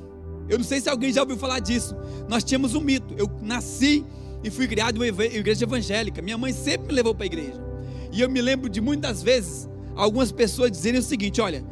[0.48, 1.96] Eu não sei se alguém já ouviu falar disso.
[2.28, 3.14] Nós tínhamos um mito.
[3.18, 4.06] Eu nasci
[4.46, 6.22] e fui criado em uma igreja evangélica.
[6.22, 7.60] Minha mãe sempre me levou para a igreja.
[8.12, 11.66] E eu me lembro de muitas vezes algumas pessoas dizerem o seguinte: olha,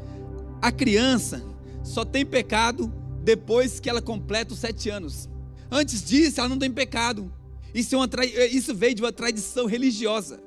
[0.59, 1.43] a criança
[1.83, 2.91] só tem pecado
[3.23, 5.29] depois que ela completa os sete anos.
[5.69, 7.31] Antes disso, ela não tem pecado.
[7.75, 8.09] Isso, é uma,
[8.51, 10.41] isso veio de uma tradição religiosa.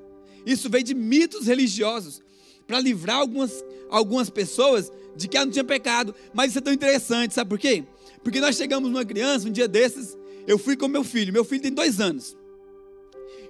[0.45, 2.21] Isso veio de mitos religiosos.
[2.67, 6.13] Para livrar algumas, algumas pessoas de que ela não tinha pecado.
[6.35, 7.85] Mas isso é tão interessante, sabe por quê?
[8.25, 10.17] Porque nós chegamos numa criança, um dia desses,
[10.47, 11.33] eu fui com meu filho.
[11.33, 12.37] Meu filho tem dois anos.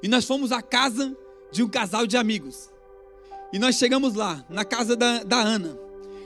[0.03, 1.17] E nós fomos à casa
[1.51, 2.71] de um casal de amigos.
[3.53, 5.79] E nós chegamos lá, na casa da, da Ana.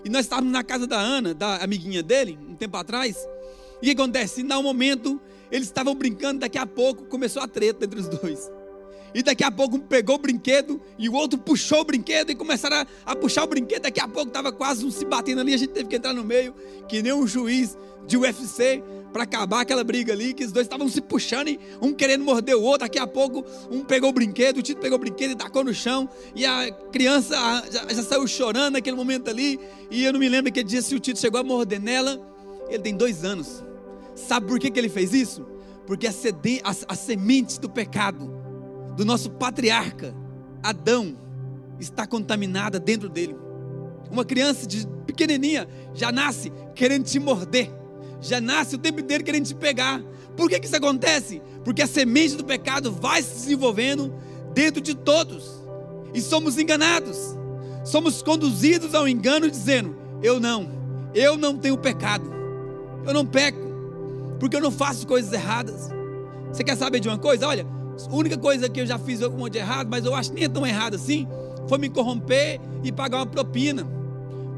[0.05, 3.17] E nós estávamos na casa da Ana, da amiguinha dele, um tempo atrás.
[3.75, 4.43] E o que acontece?
[4.43, 8.51] Em um momento, eles estavam brincando, daqui a pouco começou a treta entre os dois.
[9.15, 12.35] E daqui a pouco um pegou o brinquedo e o outro puxou o brinquedo e
[12.35, 13.83] começaram a, a puxar o brinquedo.
[13.83, 16.25] Daqui a pouco estava quase um se batendo ali, a gente teve que entrar no
[16.25, 16.55] meio,
[16.89, 18.83] que nem um juiz de UFC
[19.13, 22.57] para acabar aquela briga ali, que os dois estavam se puxando e um querendo morder
[22.57, 22.81] o outro.
[22.81, 25.75] Daqui a pouco, um pegou o brinquedo, o Tito pegou o brinquedo e tacou no
[25.75, 26.09] chão.
[26.35, 27.35] E a criança
[27.71, 29.59] já, já saiu chorando naquele momento ali.
[29.91, 32.21] E eu não me lembro que dia se o Tito chegou a morder nela.
[32.69, 33.65] Ele tem dois anos.
[34.15, 35.47] Sabe por que, que ele fez isso?
[35.87, 38.31] Porque a, sede, a, a semente do pecado,
[38.97, 40.15] do nosso patriarca,
[40.63, 41.17] Adão,
[41.81, 43.37] está contaminada dentro dele.
[44.11, 47.80] Uma criança de pequenininha já nasce querendo te morder
[48.21, 50.03] já nasce o tempo inteiro querendo te pegar.
[50.37, 51.43] Por que, que isso acontece?
[51.65, 54.15] Porque a semente do pecado vai se desenvolvendo
[54.55, 55.61] dentro de todos.
[56.15, 57.37] E somos enganados.
[57.85, 60.71] Somos conduzidos ao engano dizendo: Eu não,
[61.15, 62.31] eu não tenho pecado.
[63.07, 63.71] Eu não peco.
[64.39, 65.89] Porque eu não faço coisas erradas.
[66.53, 67.47] Você quer saber de uma coisa?
[67.47, 67.67] Olha,
[68.09, 70.37] a única coisa que eu já fiz algum monte de errado, mas eu acho que
[70.37, 71.29] nem é tão errado assim,
[71.69, 73.87] foi me corromper e pagar uma propina.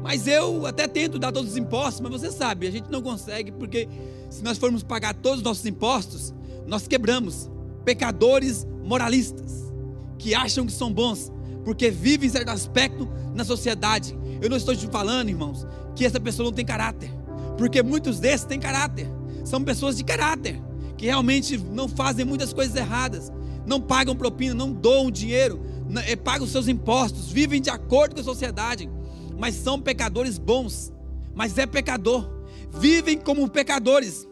[0.03, 3.53] Mas eu até tento dar todos os impostos, mas você sabe, a gente não consegue,
[3.53, 3.87] porque
[4.29, 6.33] se nós formos pagar todos os nossos impostos,
[6.67, 7.49] nós quebramos
[7.85, 9.71] pecadores moralistas,
[10.19, 11.31] que acham que são bons,
[11.63, 14.13] porque vivem em certo aspecto na sociedade.
[14.41, 17.09] Eu não estou te falando, irmãos, que essa pessoa não tem caráter,
[17.57, 19.07] porque muitos desses têm caráter,
[19.45, 20.61] são pessoas de caráter,
[20.97, 23.31] que realmente não fazem muitas coisas erradas,
[23.65, 25.61] não pagam propina, não doam dinheiro,
[26.05, 28.89] eh, pagam seus impostos, vivem de acordo com a sociedade
[29.37, 30.91] mas são pecadores bons,
[31.33, 32.29] mas é pecador,
[32.71, 34.27] vivem como pecadores,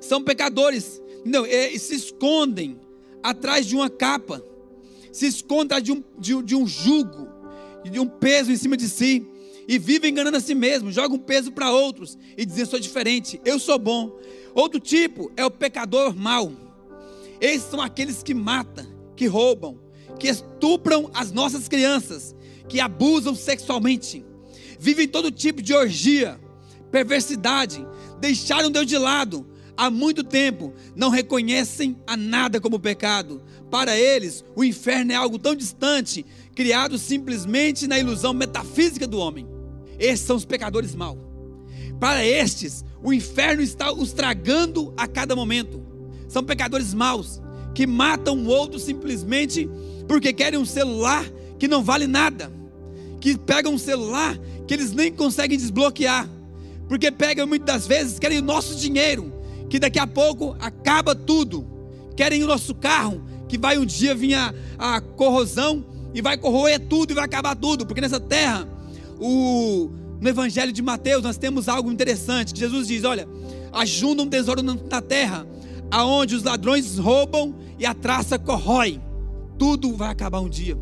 [0.00, 2.78] são pecadores, não, é, se escondem
[3.22, 4.42] atrás de uma capa,
[5.12, 7.28] se escondem de um, de, de um jugo,
[7.84, 9.26] de um peso em cima de si
[9.70, 13.40] e vivem enganando a si mesmo, jogam um peso para outros e dizem: sou diferente,
[13.44, 14.18] eu sou bom.
[14.52, 16.52] Outro tipo é o pecador mau.
[17.40, 18.84] Esses são aqueles que matam,
[19.14, 19.78] que roubam,
[20.18, 22.34] que estupram as nossas crianças,
[22.70, 24.24] que abusam sexualmente,
[24.78, 26.40] vivem todo tipo de orgia,
[26.90, 27.84] perversidade,
[28.20, 29.44] deixaram Deus de lado
[29.76, 33.42] há muito tempo, não reconhecem a nada como pecado.
[33.68, 39.48] Para eles, o inferno é algo tão distante, criado simplesmente na ilusão metafísica do homem.
[39.98, 41.18] Esses são os pecadores maus.
[41.98, 45.82] Para estes, o inferno está os tragando a cada momento.
[46.28, 47.42] São pecadores maus
[47.74, 49.68] que matam o outro simplesmente
[50.06, 51.24] porque querem um celular
[51.58, 52.59] que não vale nada,
[53.20, 56.28] que pegam um celular que eles nem conseguem desbloquear,
[56.88, 59.32] porque pegam muitas das vezes querem o nosso dinheiro,
[59.68, 61.66] que daqui a pouco acaba tudo.
[62.16, 66.80] Querem o nosso carro, que vai um dia vir a, a corrosão e vai corroer
[66.80, 68.66] tudo e vai acabar tudo, porque nessa terra
[69.20, 69.90] o
[70.20, 72.52] no Evangelho de Mateus, nós temos algo interessante.
[72.52, 73.26] Que Jesus diz: Olha,
[73.72, 75.46] ajunta um tesouro na terra,
[75.90, 79.00] aonde os ladrões roubam e a traça corrói.
[79.58, 80.76] Tudo vai acabar um dia.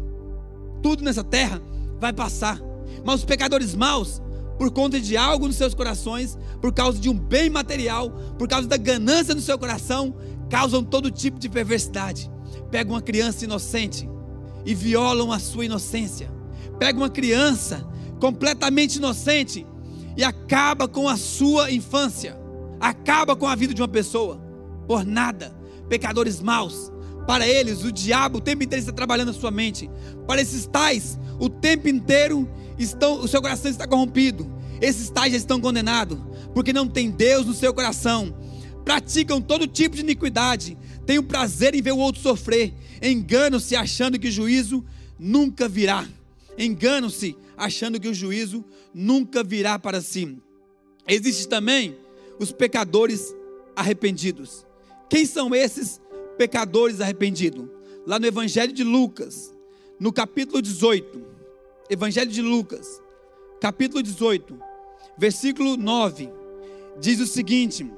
[0.83, 1.63] Tudo nessa terra
[2.01, 2.61] vai passar.
[3.05, 4.23] Mas os pecadores maus,
[4.59, 8.67] por conta de algo nos seus corações, por causa de um bem material, por causa
[8.67, 10.15] da ganância no seu coração,
[10.51, 12.31] causam todo tipo de perversidade.
[12.71, 14.09] Pegam uma criança inocente
[14.65, 16.31] e violam a sua inocência.
[16.79, 17.87] Pegam uma criança
[18.21, 19.67] completamente inocente
[20.17, 22.37] e acaba com a sua infância,
[22.81, 24.41] acaba com a vida de uma pessoa,
[24.87, 25.57] por nada.
[25.89, 26.93] Pecadores maus,
[27.29, 29.91] para eles o diabo o tempo inteiro está trabalhando na sua mente.
[30.27, 32.49] Para esses tais, o tempo inteiro
[32.79, 34.51] estão, o seu coração está corrompido.
[34.81, 36.19] Esses tais já estão condenados,
[36.55, 38.35] porque não tem Deus no seu coração.
[38.83, 42.73] Praticam todo tipo de iniquidade, têm o prazer em ver o outro sofrer,
[43.03, 44.83] enganam-se achando que o juízo
[45.19, 46.09] nunca virá.
[46.57, 48.65] Enganam-se achando que o juízo
[48.95, 50.39] nunca virá para si.
[51.07, 51.95] Existem também
[52.41, 53.35] os pecadores
[53.77, 54.67] arrependidos.
[55.11, 56.01] Quem são esses
[56.39, 57.69] pecadores arrependidos?
[58.07, 59.55] Lá no Evangelho de Lucas,
[60.01, 61.21] no capítulo 18,
[61.91, 63.03] Evangelho de Lucas,
[63.61, 64.59] capítulo 18,
[65.19, 66.31] versículo 9,
[67.01, 67.91] diz o seguinte: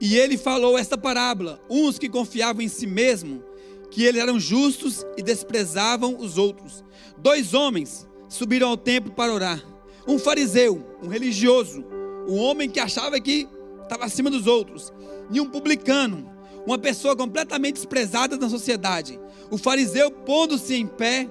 [0.00, 3.42] E ele falou esta parábola: uns que confiavam em si mesmo
[3.90, 6.84] que eles eram justos e desprezavam os outros.
[7.16, 9.64] Dois homens subiram ao templo para orar.
[10.06, 11.84] Um fariseu, um religioso,
[12.28, 13.48] um homem que achava que
[13.82, 14.92] estava acima dos outros,
[15.30, 16.30] e um publicano,
[16.66, 19.18] uma pessoa completamente desprezada na sociedade.
[19.50, 21.28] O fariseu, pondo-se em pé,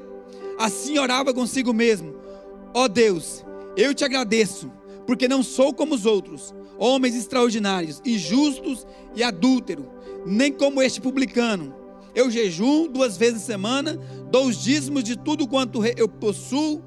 [0.57, 2.15] assim orava consigo mesmo:
[2.73, 3.45] Ó oh Deus,
[3.75, 4.71] eu te agradeço,
[5.05, 8.85] porque não sou como os outros, homens extraordinários, injustos
[9.15, 9.85] e adúlteros,
[10.25, 11.77] nem como este publicano
[12.17, 13.95] eu jejum duas vezes a semana,
[14.31, 16.81] dou os dízimos de tudo quanto eu possuo.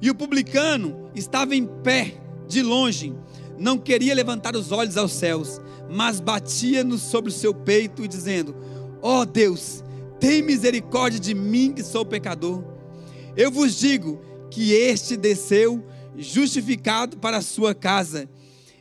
[0.00, 2.14] E o publicano estava em pé,
[2.46, 3.12] de longe,
[3.60, 8.56] não queria levantar os olhos aos céus, mas batia-nos sobre o seu peito e dizendo:
[9.02, 9.84] Ó oh Deus,
[10.18, 12.64] tem misericórdia de mim que sou pecador.
[13.36, 14.18] Eu vos digo
[14.50, 15.84] que este desceu
[16.16, 18.28] justificado para a sua casa,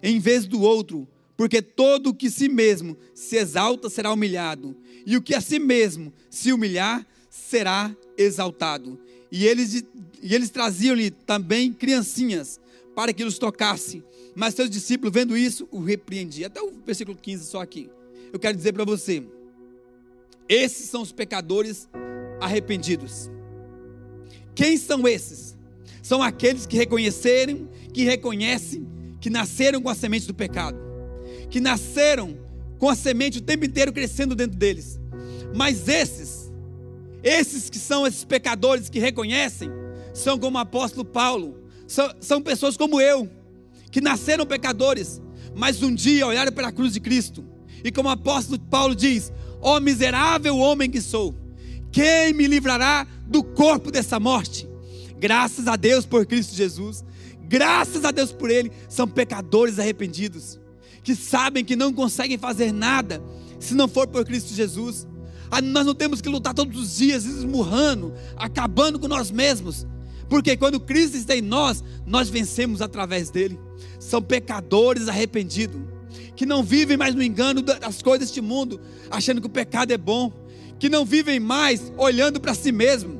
[0.01, 1.05] em vez do outro,
[1.36, 4.75] porque todo o que si mesmo se exalta será humilhado,
[5.05, 8.97] e o que a si mesmo se humilhar será exaltado.
[9.30, 9.84] E eles,
[10.21, 12.59] e eles traziam-lhe também criancinhas
[12.95, 14.03] para que os tocasse.
[14.40, 16.48] Mas seus discípulos, vendo isso, o repreendiam.
[16.48, 17.90] Até o versículo 15, só aqui.
[18.32, 19.22] Eu quero dizer para você:
[20.48, 21.90] esses são os pecadores
[22.40, 23.30] arrependidos.
[24.56, 25.58] Quem são esses?
[26.02, 28.88] São aqueles que reconheceram, que reconhecem
[29.20, 30.80] que nasceram com a semente do pecado,
[31.50, 32.38] que nasceram
[32.78, 34.98] com a semente o tempo inteiro crescendo dentro deles.
[35.54, 36.50] Mas esses,
[37.22, 39.70] esses que são esses pecadores que reconhecem,
[40.14, 43.30] são como o apóstolo Paulo, são, são pessoas como eu,
[43.92, 45.22] que nasceram pecadores,
[45.56, 47.44] mas um dia olharam para a cruz de Cristo,
[47.84, 49.32] e como o apóstolo Paulo diz:
[49.62, 51.36] Ó oh, miserável homem que sou,
[51.92, 54.68] quem me livrará do corpo dessa morte?
[55.18, 57.04] Graças a Deus por Cristo Jesus,
[57.48, 60.60] graças a Deus por Ele, são pecadores arrependidos,
[61.04, 63.22] que sabem que não conseguem fazer nada
[63.60, 65.08] se não for por Cristo Jesus.
[65.52, 69.86] Ah, nós não temos que lutar todos os dias, esmurrando, acabando com nós mesmos.
[70.30, 73.59] Porque quando Cristo está em nós, nós vencemos através dele.
[73.99, 75.82] São pecadores arrependidos,
[76.36, 79.97] que não vivem mais no engano das coisas deste mundo, achando que o pecado é
[79.97, 80.32] bom,
[80.77, 83.19] que não vivem mais olhando para si mesmo.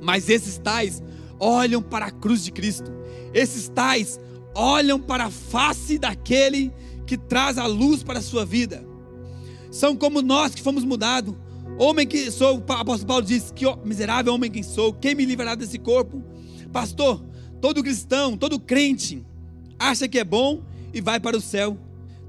[0.00, 1.02] Mas esses tais
[1.38, 2.92] olham para a cruz de Cristo.
[3.32, 4.20] Esses tais
[4.54, 6.72] olham para a face daquele
[7.06, 8.84] que traz a luz para a sua vida.
[9.70, 11.34] São como nós que fomos mudados
[11.78, 15.54] Homem que sou, o apóstolo Paulo diz: Que miserável homem que sou, quem me livrará
[15.54, 16.22] desse corpo?
[16.72, 17.24] Pastor,
[17.60, 19.24] todo cristão, todo crente,
[19.78, 20.62] acha que é bom
[20.92, 21.76] e vai para o céu.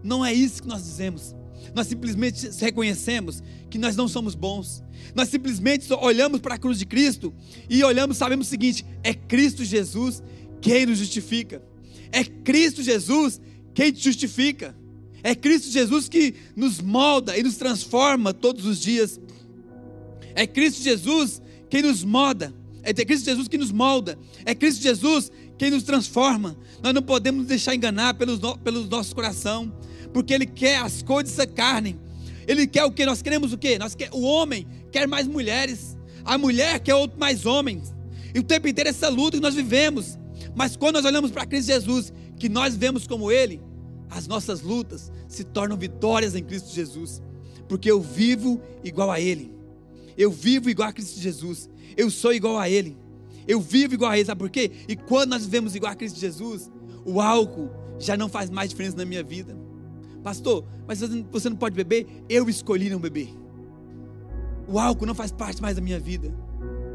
[0.03, 1.35] Não é isso que nós dizemos.
[1.75, 4.83] Nós simplesmente reconhecemos que nós não somos bons.
[5.13, 7.33] Nós simplesmente olhamos para a cruz de Cristo
[7.69, 10.23] e olhamos, sabemos o seguinte: é Cristo Jesus
[10.59, 11.61] quem nos justifica.
[12.11, 13.39] É Cristo Jesus
[13.75, 14.75] quem te justifica.
[15.21, 19.19] É Cristo Jesus que nos molda e nos transforma todos os dias.
[20.36, 22.53] É Cristo Jesus quem nos molda.
[22.83, 24.19] É Cristo Jesus que nos molda.
[24.45, 26.55] É Cristo Jesus quem nos transforma.
[26.83, 29.73] Nós não podemos nos deixar enganar pelo, pelo nosso coração,
[30.13, 31.97] porque Ele quer as coisas da carne.
[32.47, 33.05] Ele quer o que?
[33.05, 33.79] Nós queremos o que?
[33.79, 37.93] Nós quer, o homem quer mais mulheres, a mulher quer outro mais homens.
[38.33, 40.19] E o tempo inteiro é essa luta que nós vivemos.
[40.53, 43.61] Mas quando nós olhamos para Cristo Jesus, que nós vemos como Ele,
[44.09, 47.21] as nossas lutas se tornam vitórias em Cristo Jesus,
[47.67, 49.51] porque eu vivo igual a Ele,
[50.18, 52.97] eu vivo igual a Cristo Jesus, eu sou igual a Ele,
[53.47, 54.72] eu vivo igual a Ele, sabe por quê?
[54.88, 56.72] E quando nós vivemos igual a Cristo Jesus,
[57.05, 59.55] o álcool já não faz mais diferença na minha vida.
[60.24, 60.99] Pastor, mas
[61.32, 62.07] você não pode beber?
[62.28, 63.30] Eu escolhi não beber.
[64.68, 66.34] O álcool não faz parte mais da minha vida.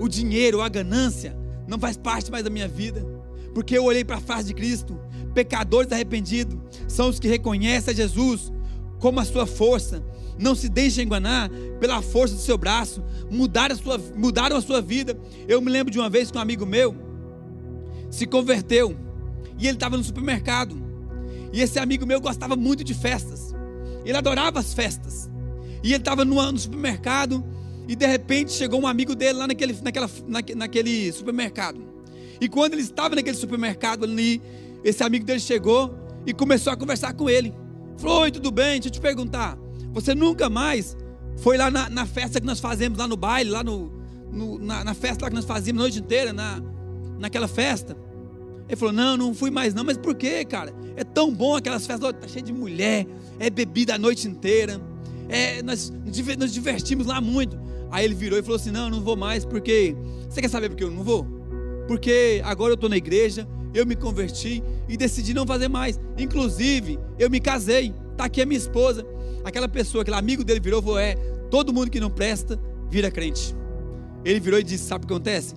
[0.01, 1.37] O dinheiro, a ganância,
[1.68, 3.07] não faz parte mais da minha vida.
[3.55, 4.99] Porque eu olhei para a face de Cristo
[5.35, 6.59] Pecadores arrependidos
[6.89, 8.53] são os que reconhecem a Jesus
[8.99, 10.03] como a sua força.
[10.41, 13.05] Não se deixem enganar pela força do seu braço.
[13.30, 15.16] Mudaram a sua, mudaram a sua vida.
[15.47, 16.97] Eu me lembro de uma vez que um amigo meu
[18.11, 18.97] se converteu.
[19.59, 20.74] E ele estava no supermercado.
[21.53, 23.55] E esse amigo meu gostava muito de festas.
[24.03, 25.28] Ele adorava as festas.
[25.82, 27.45] E ele estava no, no, supermercado.
[27.86, 30.11] E de repente chegou um amigo dele lá naquele, naquela,
[30.57, 31.82] naquele supermercado.
[32.41, 34.41] E quando ele estava naquele supermercado ali,
[34.82, 37.53] esse amigo dele chegou e começou a conversar com ele.
[37.99, 38.80] Falou: Oi, tudo bem?
[38.80, 39.59] Deixa eu te perguntar.
[39.93, 40.97] Você nunca mais
[41.36, 43.93] foi lá na, na festa que nós fazemos, lá no baile, lá no,
[44.30, 46.61] no na, na, festa que nós fazíamos a noite inteira, na,
[47.18, 47.97] naquela festa?
[48.68, 49.82] Ele falou: Não, não fui mais não.
[49.84, 50.72] Mas por quê, cara?
[50.97, 53.07] É tão bom aquelas festas, tá cheio de mulher,
[53.38, 54.80] é bebida a noite inteira.
[55.28, 55.93] É, nós
[56.38, 57.59] nos divertimos lá muito.
[57.91, 59.97] Aí ele virou e falou assim: Não, não vou mais, porque.
[60.28, 61.26] Você quer saber por que eu não vou?
[61.88, 65.99] Porque agora eu estou na igreja, eu me converti e decidi não fazer mais.
[66.16, 67.93] Inclusive, eu me casei.
[68.21, 69.03] Está aqui a minha esposa.
[69.43, 71.14] Aquela pessoa, aquele amigo dele virou e falou: É,
[71.51, 72.61] todo mundo que não presta
[72.91, 73.57] vira crente.
[74.23, 75.55] Ele virou e disse: Sabe o que acontece?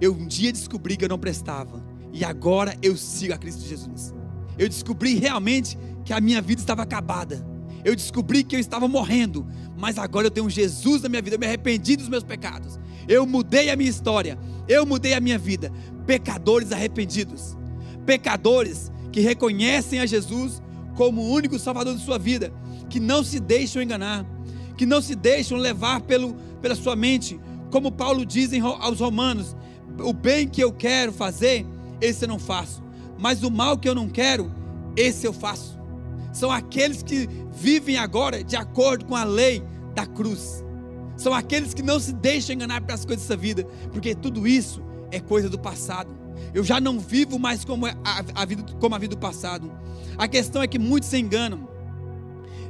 [0.00, 1.84] Eu um dia descobri que eu não prestava.
[2.14, 4.14] E agora eu sigo a Cristo Jesus.
[4.56, 7.46] Eu descobri realmente que a minha vida estava acabada.
[7.84, 9.46] Eu descobri que eu estava morrendo.
[9.76, 11.36] Mas agora eu tenho Jesus na minha vida.
[11.36, 12.80] Eu me arrependi dos meus pecados.
[13.06, 14.38] Eu mudei a minha história.
[14.66, 15.70] Eu mudei a minha vida
[16.06, 17.56] pecadores arrependidos,
[18.06, 20.62] pecadores que reconhecem a Jesus
[20.96, 22.52] como o único Salvador de sua vida,
[22.88, 24.26] que não se deixam enganar,
[24.76, 27.38] que não se deixam levar pelo, pela sua mente,
[27.70, 29.54] como Paulo diz aos Romanos:
[30.00, 31.66] o bem que eu quero fazer,
[32.00, 32.82] esse eu não faço,
[33.18, 34.52] mas o mal que eu não quero,
[34.96, 35.78] esse eu faço.
[36.32, 39.62] São aqueles que vivem agora de acordo com a lei
[39.94, 40.64] da cruz.
[41.16, 45.18] São aqueles que não se deixam enganar pelas coisas dessa vida, porque tudo isso é
[45.18, 46.25] coisa do passado.
[46.54, 47.94] Eu já não vivo mais como a,
[48.34, 49.70] a, vida, como a vida do passado.
[50.16, 51.68] A questão é que muitos se enganam.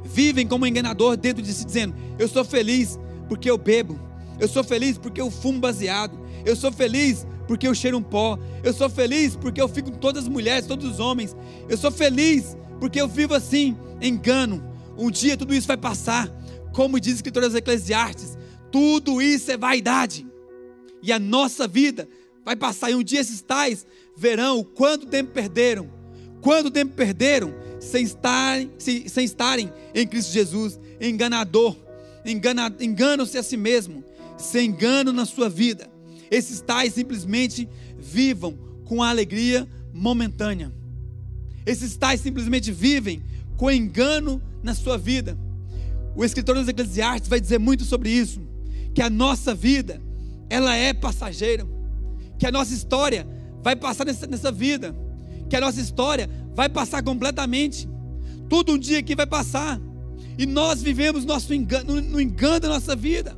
[0.03, 3.99] Vivem como um enganador dentro de si, dizendo: Eu sou feliz porque eu bebo.
[4.39, 6.17] Eu sou feliz porque eu fumo baseado.
[6.45, 8.37] Eu sou feliz porque eu cheiro um pó.
[8.63, 11.35] Eu sou feliz porque eu fico com todas as mulheres, todos os homens.
[11.67, 14.63] Eu sou feliz porque eu vivo assim, engano.
[14.97, 16.29] Um dia tudo isso vai passar.
[16.73, 18.37] Como diz o escritor das Eclesiastes,
[18.71, 20.27] tudo isso é vaidade.
[21.01, 22.07] E a nossa vida
[22.47, 22.89] vai passar.
[22.89, 23.85] E um dia esses tais
[24.15, 25.89] verão quanto tempo perderam.
[26.39, 30.79] Quanto tempo perderam sem estarem, sem, sem estarem em Cristo Jesus.
[31.01, 31.75] Enganador.
[32.25, 34.01] Engana, enganam-se a si mesmo.
[34.37, 35.89] Se enganam na sua vida.
[36.31, 37.67] Esses tais simplesmente
[37.99, 40.71] vivam com a alegria momentânea.
[41.65, 43.21] Esses tais simplesmente vivem
[43.57, 45.37] com engano na sua vida.
[46.15, 48.41] O escritor dos Eclesiastes vai dizer muito sobre isso,
[48.93, 50.01] que a nossa vida,
[50.49, 51.67] ela é passageira
[52.37, 53.27] que a nossa história
[53.63, 54.95] vai passar nessa, nessa vida,
[55.49, 57.87] que a nossa história vai passar completamente.
[58.49, 59.79] Tudo um dia aqui vai passar.
[60.37, 63.37] E nós vivemos nosso engano, no engano da nossa vida.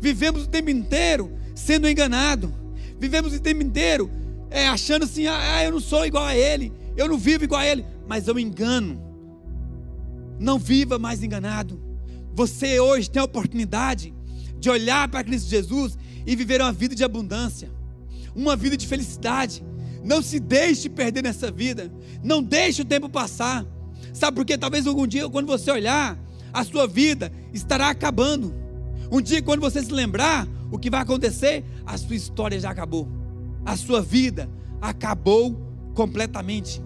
[0.00, 2.54] Vivemos o tempo inteiro sendo enganado.
[2.98, 4.10] Vivemos o tempo inteiro
[4.50, 7.60] é, achando assim: ah, ah, eu não sou igual a ele, eu não vivo igual
[7.60, 9.02] a ele, mas eu engano.
[10.38, 11.80] Não viva mais enganado.
[12.34, 14.14] Você hoje tem a oportunidade
[14.60, 17.68] de olhar para Cristo Jesus e viver uma vida de abundância
[18.34, 19.64] uma vida de felicidade.
[20.04, 21.92] Não se deixe perder nessa vida.
[22.22, 23.66] Não deixe o tempo passar.
[24.12, 24.56] Sabe por quê?
[24.56, 26.18] Talvez algum dia, quando você olhar,
[26.52, 28.54] a sua vida estará acabando.
[29.10, 33.08] Um dia, quando você se lembrar o que vai acontecer, a sua história já acabou.
[33.64, 34.48] A sua vida
[34.80, 35.56] acabou
[35.94, 36.82] completamente.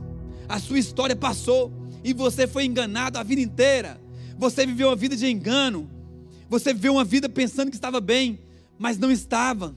[0.48, 1.72] A sua história passou
[2.04, 4.00] e você foi enganado a vida inteira.
[4.38, 5.90] Você viveu uma vida de engano.
[6.48, 8.40] Você viveu uma vida pensando que estava bem,
[8.78, 9.74] mas não estava.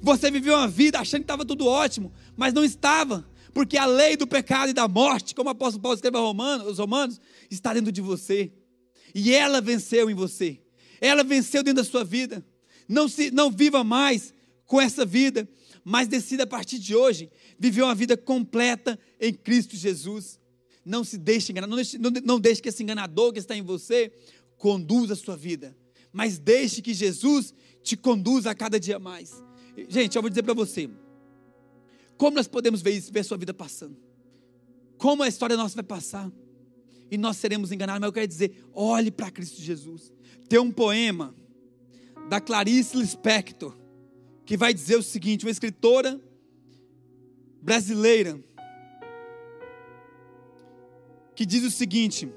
[0.00, 3.26] Você viveu uma vida achando que estava tudo ótimo, mas não estava.
[3.52, 7.20] Porque a lei do pecado e da morte, como o apóstolo Paulo escreve aos Romanos,
[7.50, 8.52] está dentro de você.
[9.14, 10.60] E ela venceu em você.
[11.00, 12.44] Ela venceu dentro da sua vida.
[12.88, 14.34] Não, se, não viva mais
[14.66, 15.48] com essa vida,
[15.84, 20.38] mas decida a partir de hoje viver uma vida completa em Cristo Jesus.
[20.84, 23.62] Não se deixe enganar, não deixe, não, não deixe que esse enganador que está em
[23.62, 24.12] você
[24.56, 25.76] conduza a sua vida,
[26.12, 29.45] mas deixe que Jesus te conduza a cada dia mais.
[29.88, 30.88] Gente, eu vou dizer para você,
[32.16, 33.96] como nós podemos ver isso, ver sua vida passando?
[34.96, 36.30] Como a história nossa vai passar?
[37.10, 40.12] E nós seremos enganados, mas eu quero dizer, olhe para Cristo Jesus.
[40.48, 41.34] Tem um poema
[42.28, 43.76] da Clarice Lispector
[44.44, 46.20] que vai dizer o seguinte: uma escritora
[47.60, 48.40] brasileira
[51.34, 52.28] que diz o seguinte: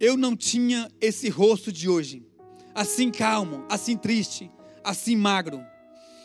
[0.00, 2.26] Eu não tinha esse rosto de hoje,
[2.74, 4.50] assim calmo, assim triste,
[4.84, 5.60] assim magro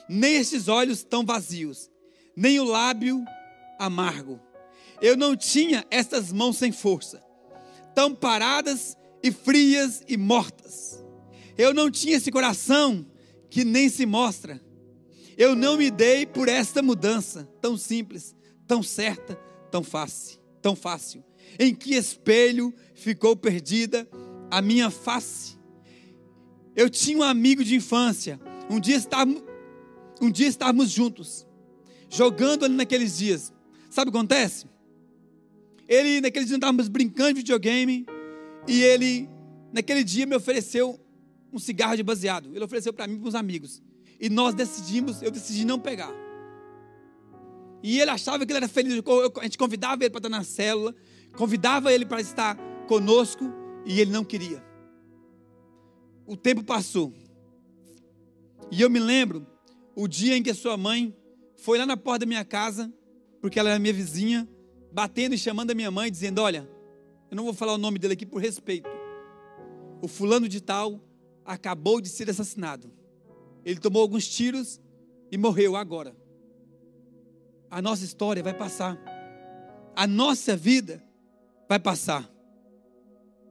[0.07, 1.89] nem estes olhos tão vazios,
[2.35, 3.23] nem o lábio
[3.79, 4.39] amargo.
[5.01, 7.21] Eu não tinha estas mãos sem força,
[7.93, 11.03] tão paradas e frias e mortas.
[11.57, 13.05] Eu não tinha esse coração
[13.49, 14.61] que nem se mostra.
[15.37, 18.35] Eu não me dei por esta mudança tão simples,
[18.67, 19.35] tão certa,
[19.71, 21.23] tão fácil, tão fácil.
[21.59, 24.07] Em que espelho ficou perdida
[24.49, 25.57] a minha face?
[26.75, 28.39] Eu tinha um amigo de infância.
[28.69, 29.43] Um dia estávamos
[30.21, 31.45] um dia estarmos juntos,
[32.09, 33.51] jogando ali naqueles dias.
[33.89, 34.67] Sabe o que acontece?
[35.87, 38.05] Ele, naquele dia, estávamos brincando de videogame,
[38.67, 39.29] e ele,
[39.71, 40.99] naquele dia, me ofereceu
[41.51, 42.49] um cigarro de baseado.
[42.55, 43.81] Ele ofereceu para mim e para os amigos.
[44.19, 46.13] E nós decidimos, eu decidi não pegar.
[47.83, 48.93] E ele achava que ele era feliz.
[49.39, 50.95] A gente convidava ele para estar na célula,
[51.35, 52.57] convidava ele para estar
[52.87, 53.43] conosco,
[53.85, 54.63] e ele não queria.
[56.25, 57.13] O tempo passou.
[58.71, 59.45] E eu me lembro
[59.95, 61.15] o dia em que a sua mãe
[61.57, 62.91] foi lá na porta da minha casa,
[63.41, 64.47] porque ela era minha vizinha,
[64.91, 66.69] batendo e chamando a minha mãe, dizendo: Olha,
[67.29, 68.89] eu não vou falar o nome dele aqui por respeito.
[70.01, 70.99] O fulano de tal
[71.45, 72.91] acabou de ser assassinado.
[73.65, 74.79] Ele tomou alguns tiros
[75.31, 76.15] e morreu agora.
[77.69, 79.01] A nossa história vai passar.
[79.95, 81.03] A nossa vida
[81.67, 82.29] vai passar.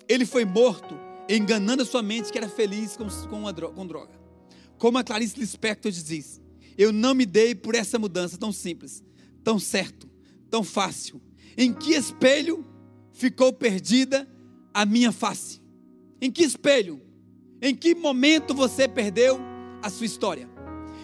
[0.08, 0.94] Ele foi morto
[1.36, 4.12] enganando a sua mente que era feliz com, com droga.
[4.78, 6.40] Como a Clarice Lispector diz,
[6.76, 9.02] eu não me dei por essa mudança tão simples,
[9.44, 10.08] tão certo,
[10.50, 11.20] tão fácil.
[11.56, 12.66] Em que espelho
[13.12, 14.28] ficou perdida
[14.72, 15.60] a minha face?
[16.20, 17.00] Em que espelho?
[17.60, 19.38] Em que momento você perdeu
[19.82, 20.48] a sua história?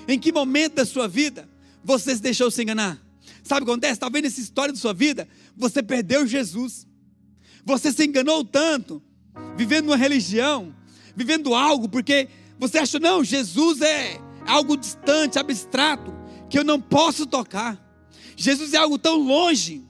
[0.06, 1.48] Em que momento da sua vida
[1.84, 3.00] você se deixou se enganar?
[3.42, 4.00] Sabe o que acontece?
[4.00, 6.86] Talvez nessa história da sua vida você perdeu Jesus.
[7.64, 9.02] Você se enganou tanto,
[9.56, 10.74] vivendo uma religião,
[11.14, 12.28] vivendo algo, porque
[12.58, 16.14] você acha, não, Jesus é algo distante, abstrato,
[16.48, 17.78] que eu não posso tocar.
[18.36, 19.84] Jesus é algo tão longe.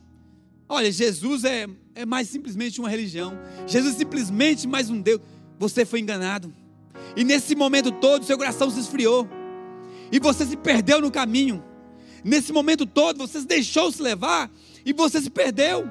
[0.68, 3.38] Olha, Jesus é, é mais simplesmente uma religião.
[3.66, 5.20] Jesus é simplesmente mais um Deus.
[5.58, 6.52] Você foi enganado.
[7.16, 9.28] E nesse momento todo, seu coração se esfriou.
[10.10, 11.62] E você se perdeu no caminho.
[12.24, 14.50] Nesse momento todo, você se deixou se levar
[14.84, 15.88] e você se perdeu.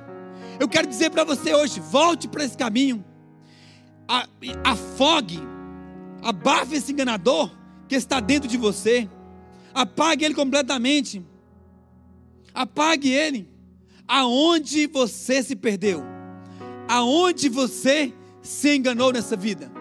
[0.59, 3.03] Eu quero dizer para você hoje: volte para esse caminho.
[4.63, 5.39] Afogue
[6.21, 7.51] Abafe esse enganador
[7.87, 9.09] que está dentro de você.
[9.73, 11.23] Apague ele completamente.
[12.53, 13.49] Apague ele.
[14.07, 16.03] Aonde você se perdeu?
[16.87, 19.71] Aonde você se enganou nessa vida?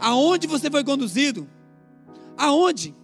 [0.00, 1.48] Aonde você foi conduzido?
[2.36, 2.94] Aonde?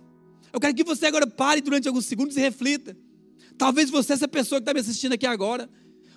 [0.52, 2.96] Eu quero que você agora pare durante alguns segundos e reflita.
[3.58, 5.68] Talvez você, essa pessoa que está me assistindo aqui agora,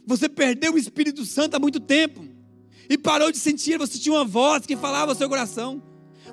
[0.05, 2.25] você perdeu o Espírito Santo há muito tempo
[2.89, 5.81] e parou de sentir, você tinha uma voz que falava ao seu coração.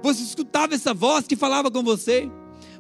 [0.03, 2.31] Você escutava essa voz que falava com você,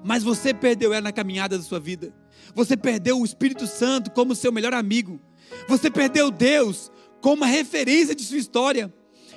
[0.05, 2.14] mas você perdeu ela na caminhada da sua vida.
[2.55, 5.21] Você perdeu o Espírito Santo como seu melhor amigo.
[5.68, 6.91] Você perdeu Deus
[7.21, 8.93] como a referência de sua história.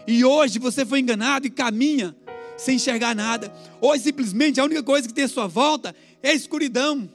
[0.07, 2.15] E hoje você foi enganado e caminha
[2.57, 3.53] sem enxergar nada.
[3.81, 7.09] Hoje simplesmente a única coisa que tem à sua volta é a escuridão.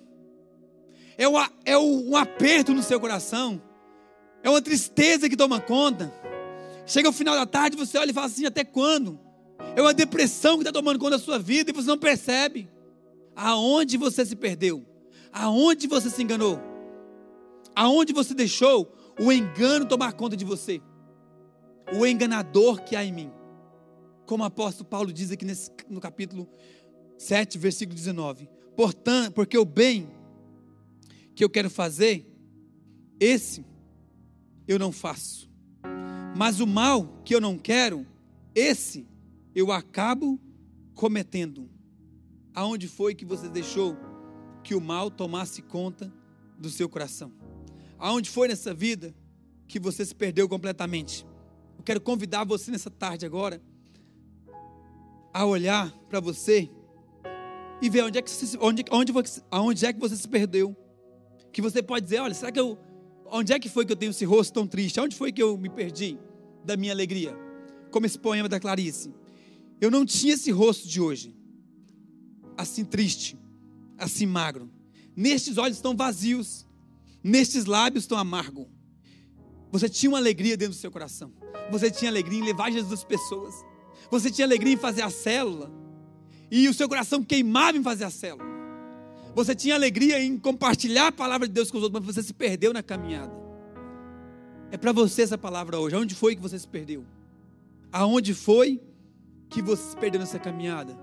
[1.17, 3.61] É, o, é um aperto no seu coração.
[4.43, 6.13] É uma tristeza que toma conta.
[6.89, 9.21] Chega o final da tarde, você olha e fala assim: até quando?
[9.77, 12.69] É uma depressão que está tomando conta da sua vida e você não percebe.
[13.37, 14.85] Aonde você se perdeu?
[15.31, 16.59] Aonde você se enganou?
[17.77, 20.81] Aonde você deixou o engano tomar conta de você?
[21.95, 23.31] O enganador que há em mim.
[24.27, 26.49] como o apóstolo Paulo diz aqui nesse, no capítulo
[27.19, 28.49] 7, versículo 19.
[28.77, 30.11] Portanto, porque o bem
[31.35, 32.27] que eu quero fazer,
[33.21, 33.65] esse
[34.67, 35.48] eu não faço.
[36.39, 38.07] Mas o mal que eu não quero,
[38.55, 39.09] esse
[39.57, 40.39] eu acabo
[40.95, 41.69] cometendo.
[42.55, 43.97] Aonde foi que você deixou
[44.63, 46.15] que o mal tomasse conta
[46.57, 47.33] do seu coração?
[47.99, 49.13] Aonde foi nessa vida
[49.67, 51.27] que você se perdeu completamente?
[51.77, 53.61] Eu quero convidar você nessa tarde agora
[55.35, 56.71] a olhar para você
[57.83, 59.13] e ver onde é que você, onde, onde,
[59.51, 60.77] onde é que você se perdeu.
[61.51, 62.79] Que você pode dizer, olha, será que eu
[63.27, 65.01] onde é que foi que eu tenho esse rosto tão triste?
[65.01, 66.17] Onde foi que eu me perdi
[66.69, 67.35] da minha alegria?
[67.91, 69.13] Como esse poema da Clarice.
[69.81, 71.35] Eu não tinha esse rosto de hoje.
[72.57, 73.39] Assim triste,
[73.97, 74.71] assim magro.
[75.17, 76.67] Nestes olhos estão vazios,
[77.25, 78.67] nestes lábios estão amargos.
[79.73, 81.33] Você tinha uma alegria dentro do seu coração.
[81.71, 83.55] Você tinha alegria em levar Jesus às pessoas.
[84.11, 85.73] Você tinha alegria em fazer a célula.
[86.51, 88.49] E o seu coração queimava em fazer a célula.
[89.35, 92.35] Você tinha alegria em compartilhar a palavra de Deus com os outros, mas você se
[92.35, 93.48] perdeu na caminhada.
[94.71, 95.97] É para você essa palavra hoje.
[95.97, 97.05] Aonde foi que você se perdeu?
[97.93, 98.81] Aonde foi
[99.49, 100.99] que você se perdeu nessa caminhada?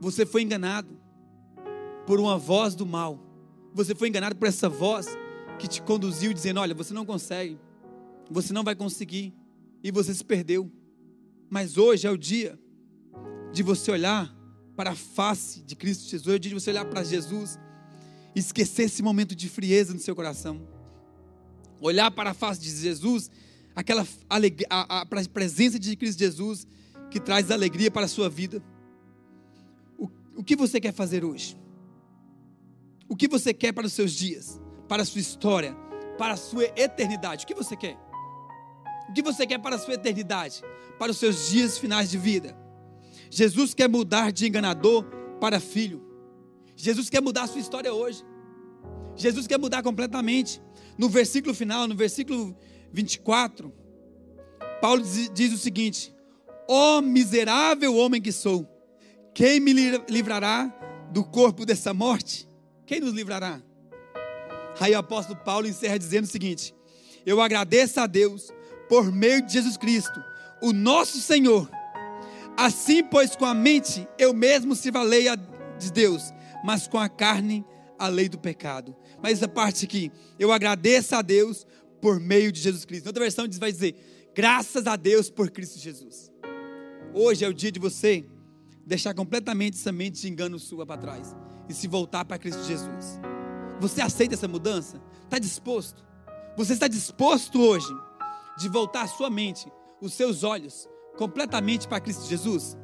[0.00, 0.98] Você foi enganado
[2.06, 3.20] por uma voz do mal.
[3.74, 5.08] Você foi enganado por essa voz
[5.58, 7.58] que te conduziu dizendo: Olha, você não consegue,
[8.30, 9.34] você não vai conseguir,
[9.82, 10.70] e você se perdeu.
[11.50, 12.58] Mas hoje é o dia
[13.52, 14.34] de você olhar
[14.74, 17.58] para a face de Cristo Jesus, é o dia de você olhar para Jesus
[18.34, 20.75] esquecer esse momento de frieza no seu coração.
[21.80, 23.30] Olhar para a face de Jesus,
[23.74, 26.66] aquela alegria, a, a presença de Cristo Jesus
[27.10, 28.62] que traz alegria para a sua vida.
[29.98, 31.56] O, o que você quer fazer hoje?
[33.08, 35.74] O que você quer para os seus dias, para a sua história,
[36.18, 37.44] para a sua eternidade?
[37.44, 37.96] O que você quer?
[39.08, 40.62] O que você quer para a sua eternidade,
[40.98, 42.56] para os seus dias finais de vida?
[43.30, 45.04] Jesus quer mudar de enganador
[45.40, 46.02] para filho.
[46.74, 48.24] Jesus quer mudar a sua história hoje.
[49.14, 50.60] Jesus quer mudar completamente.
[50.98, 52.56] No versículo final, no versículo
[52.92, 53.72] 24,
[54.80, 55.02] Paulo
[55.32, 56.14] diz o seguinte:
[56.68, 58.66] Ó oh, miserável homem que sou,
[59.34, 59.72] quem me
[60.08, 60.72] livrará
[61.12, 62.48] do corpo dessa morte?
[62.86, 63.60] Quem nos livrará?
[64.80, 66.74] Aí o apóstolo Paulo encerra dizendo o seguinte:
[67.24, 68.50] Eu agradeço a Deus
[68.88, 70.22] por meio de Jesus Cristo,
[70.62, 71.68] o nosso Senhor.
[72.56, 75.26] Assim, pois, com a mente eu mesmo sirvo a lei
[75.78, 76.32] de Deus,
[76.64, 77.64] mas com a carne
[77.98, 78.96] a lei do pecado.
[79.22, 81.66] Mas essa parte aqui, eu agradeço a Deus
[82.00, 83.06] por meio de Jesus Cristo.
[83.06, 83.94] Outra versão vai dizer,
[84.34, 86.30] graças a Deus por Cristo Jesus.
[87.14, 88.24] Hoje é o dia de você
[88.84, 91.34] deixar completamente essa mente de engano sua para trás
[91.68, 93.18] e se voltar para Cristo Jesus.
[93.80, 95.02] Você aceita essa mudança?
[95.24, 96.04] Está disposto?
[96.56, 97.92] Você está disposto hoje
[98.58, 99.70] de voltar a sua mente,
[100.00, 102.76] os seus olhos completamente para Cristo Jesus?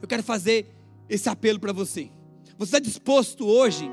[0.00, 0.74] Eu quero fazer
[1.08, 2.10] esse apelo para você.
[2.56, 3.90] Você está disposto hoje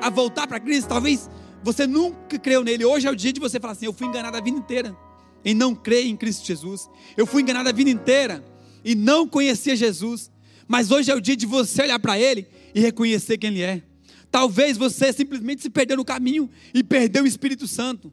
[0.00, 0.88] a voltar para Cristo?
[0.88, 1.28] Talvez
[1.62, 2.84] você nunca creu nele.
[2.84, 4.96] Hoje é o dia de você falar assim: Eu fui enganado a vida inteira
[5.44, 6.88] em não crer em Cristo Jesus.
[7.16, 8.44] Eu fui enganado a vida inteira
[8.84, 10.30] e não conhecia Jesus.
[10.66, 13.82] Mas hoje é o dia de você olhar para Ele e reconhecer quem Ele é.
[14.30, 18.12] Talvez você simplesmente se perdeu no caminho e perdeu o Espírito Santo.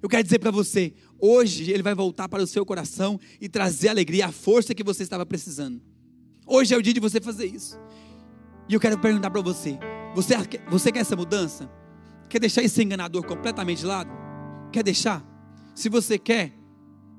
[0.00, 3.88] Eu quero dizer para você, hoje Ele vai voltar para o seu coração e trazer
[3.88, 5.80] a alegria, a força que você estava precisando.
[6.46, 7.76] Hoje é o dia de você fazer isso.
[8.68, 9.76] E eu quero perguntar para você:
[10.16, 10.34] você,
[10.70, 11.70] você quer essa mudança?
[12.26, 14.10] Quer deixar esse enganador completamente de lado?
[14.72, 15.22] Quer deixar?
[15.74, 16.54] Se você quer,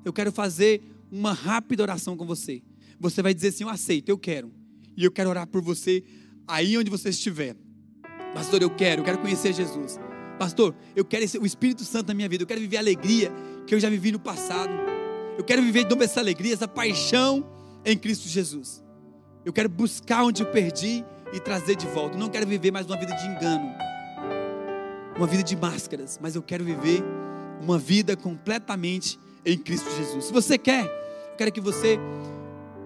[0.04, 2.60] eu quero fazer uma rápida oração com você.
[2.98, 4.52] Você vai dizer assim: Eu aceito, eu quero.
[4.96, 6.02] E eu quero orar por você
[6.44, 7.54] aí onde você estiver.
[8.34, 9.96] Pastor, eu quero, eu quero conhecer Jesus.
[10.36, 12.42] Pastor, eu quero esse, o Espírito Santo na minha vida.
[12.42, 13.32] Eu quero viver a alegria
[13.64, 14.72] que eu já vivi no passado.
[15.38, 17.48] Eu quero viver de novo essa alegria, essa paixão
[17.84, 18.82] em Cristo Jesus.
[19.44, 22.16] Eu quero buscar onde eu perdi e trazer de volta.
[22.16, 23.74] Eu não quero viver mais uma vida de engano,
[25.16, 27.02] uma vida de máscaras, mas eu quero viver
[27.60, 30.26] uma vida completamente em Cristo Jesus.
[30.26, 31.98] Se você quer, eu quero que você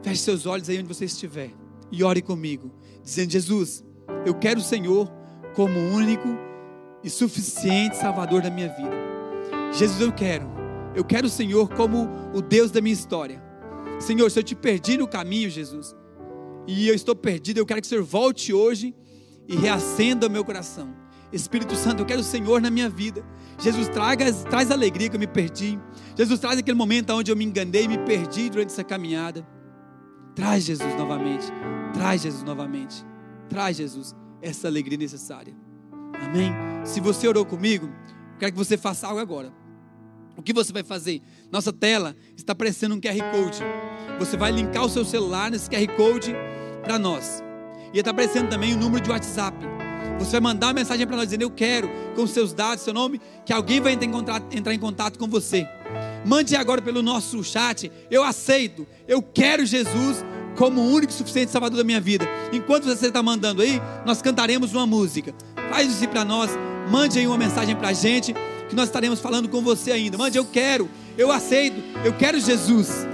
[0.02, 1.50] feche seus olhos aí onde você estiver
[1.90, 2.70] e ore comigo,
[3.02, 3.84] dizendo: Jesus,
[4.24, 5.10] eu quero o Senhor
[5.54, 6.28] como único
[7.04, 9.12] e suficiente Salvador da minha vida.
[9.72, 10.46] Jesus, eu quero,
[10.94, 13.42] eu quero o Senhor como o Deus da minha história.
[13.98, 15.94] Senhor, se eu te perdi no caminho, Jesus,
[16.66, 18.94] e eu estou perdido, eu quero que o Senhor volte hoje
[19.48, 20.94] e reacenda meu coração.
[21.32, 23.24] Espírito Santo, eu quero o Senhor na minha vida.
[23.58, 25.78] Jesus, traga, traz a alegria que eu me perdi.
[26.16, 29.46] Jesus, traz aquele momento onde eu me enganei, me perdi durante essa caminhada.
[30.34, 31.46] Traz Jesus novamente.
[31.94, 33.04] Traz Jesus novamente.
[33.48, 35.54] Traz Jesus essa alegria necessária.
[36.20, 36.52] Amém?
[36.84, 37.90] Se você orou comigo,
[38.38, 39.52] quero que você faça algo agora.
[40.36, 41.22] O que você vai fazer?
[41.52, 43.58] Nossa tela está aparecendo um QR Code.
[44.18, 46.34] Você vai linkar o seu celular nesse QR Code
[46.82, 47.44] para nós.
[47.92, 49.58] E está aparecendo também o número de WhatsApp.
[50.18, 53.20] Você vai mandar uma mensagem para nós dizendo: Eu quero, com seus dados, seu nome,
[53.44, 55.68] que alguém vai entrar em contato com você.
[56.24, 57.92] Mande agora pelo nosso chat.
[58.10, 60.24] Eu aceito, eu quero Jesus
[60.56, 62.26] como o único e suficiente Salvador da minha vida.
[62.50, 65.34] Enquanto você está mandando aí, nós cantaremos uma música.
[65.70, 66.50] Faz isso para nós.
[66.90, 68.34] Mande aí uma mensagem para a gente,
[68.68, 70.16] que nós estaremos falando com você ainda.
[70.16, 73.06] Mande, eu quero, eu aceito, eu quero Jesus.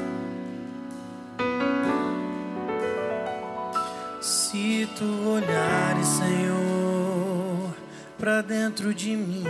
[4.20, 7.74] Se tu olhares, Senhor,
[8.18, 9.44] para dentro de mim,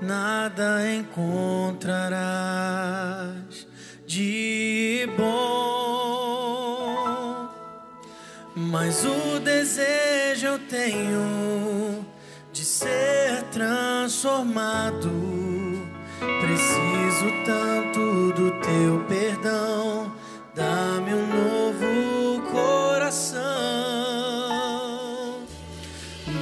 [0.00, 2.18] nada encontrarás
[4.06, 6.38] de bom.
[8.54, 12.04] Mas o desejo eu tenho
[12.52, 15.37] de ser transformado.
[16.20, 20.12] Preciso tanto do teu perdão.
[20.54, 23.38] Dá-me um novo coração.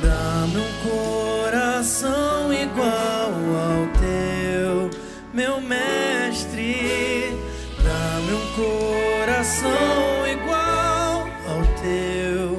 [0.02, 4.90] Dá-me um coração igual ao teu,
[5.32, 7.36] meu mestre.
[7.82, 12.56] Dá-me um coração igual ao teu,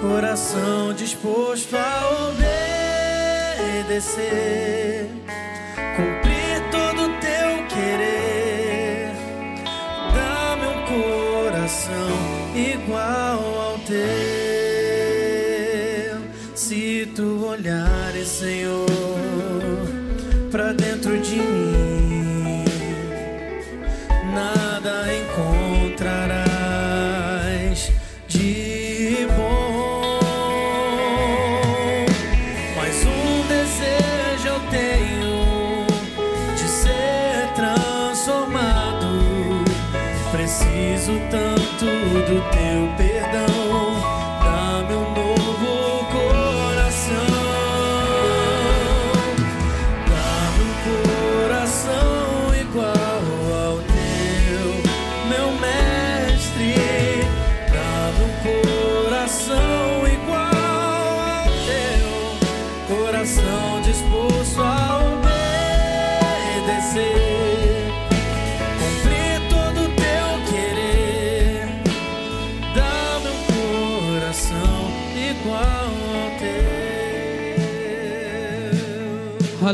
[0.00, 2.28] coração disposto a
[3.88, 5.10] obedecer,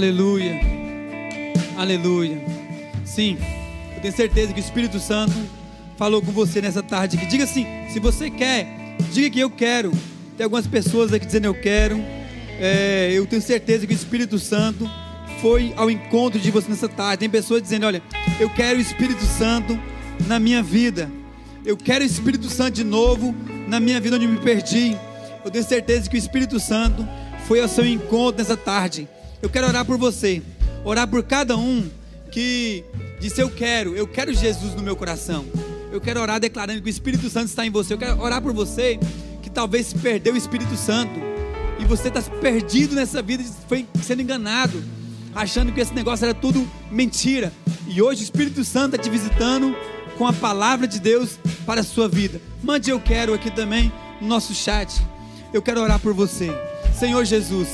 [0.04, 0.60] Aleluia.
[1.78, 2.44] Aleluia.
[3.06, 3.38] Sim,
[3.96, 5.32] eu tenho certeza que o Espírito Santo
[5.96, 7.16] falou com você nessa tarde.
[7.16, 8.68] Que diga assim: se você quer,
[9.10, 9.90] diga que eu quero.
[10.36, 11.96] Tem algumas pessoas aqui dizendo eu quero.
[12.60, 14.86] É, eu tenho certeza que o Espírito Santo
[15.40, 17.20] foi ao encontro de você nessa tarde.
[17.20, 18.02] Tem pessoas dizendo: olha,
[18.38, 19.80] eu quero o Espírito Santo
[20.26, 21.10] na minha vida.
[21.64, 23.34] Eu quero o Espírito Santo de novo
[23.66, 24.98] na minha vida onde me perdi.
[25.42, 27.08] Eu tenho certeza que o Espírito Santo
[27.48, 29.08] foi ao seu encontro nessa tarde.
[29.44, 30.40] Eu quero orar por você,
[30.86, 31.86] orar por cada um
[32.32, 32.82] que
[33.20, 35.44] disse eu quero, eu quero Jesus no meu coração.
[35.92, 37.92] Eu quero orar declarando que o Espírito Santo está em você.
[37.92, 38.98] Eu quero orar por você
[39.42, 41.12] que talvez perdeu o Espírito Santo
[41.78, 44.82] e você está perdido nessa vida, foi sendo enganado,
[45.34, 47.52] achando que esse negócio era tudo mentira.
[47.86, 49.76] E hoje o Espírito Santo está te visitando
[50.16, 52.40] com a palavra de Deus para a sua vida.
[52.62, 53.92] Mande eu quero aqui também
[54.22, 55.02] no nosso chat.
[55.52, 56.48] Eu quero orar por você.
[56.98, 57.68] Senhor Jesus,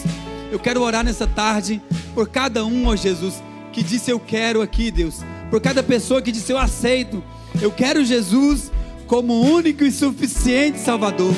[0.50, 1.80] eu quero orar nessa tarde
[2.14, 5.20] por cada um, ó Jesus, que disse eu quero aqui, Deus.
[5.50, 7.22] Por cada pessoa que disse eu aceito.
[7.60, 8.70] Eu quero Jesus
[9.06, 11.34] como único e suficiente Salvador.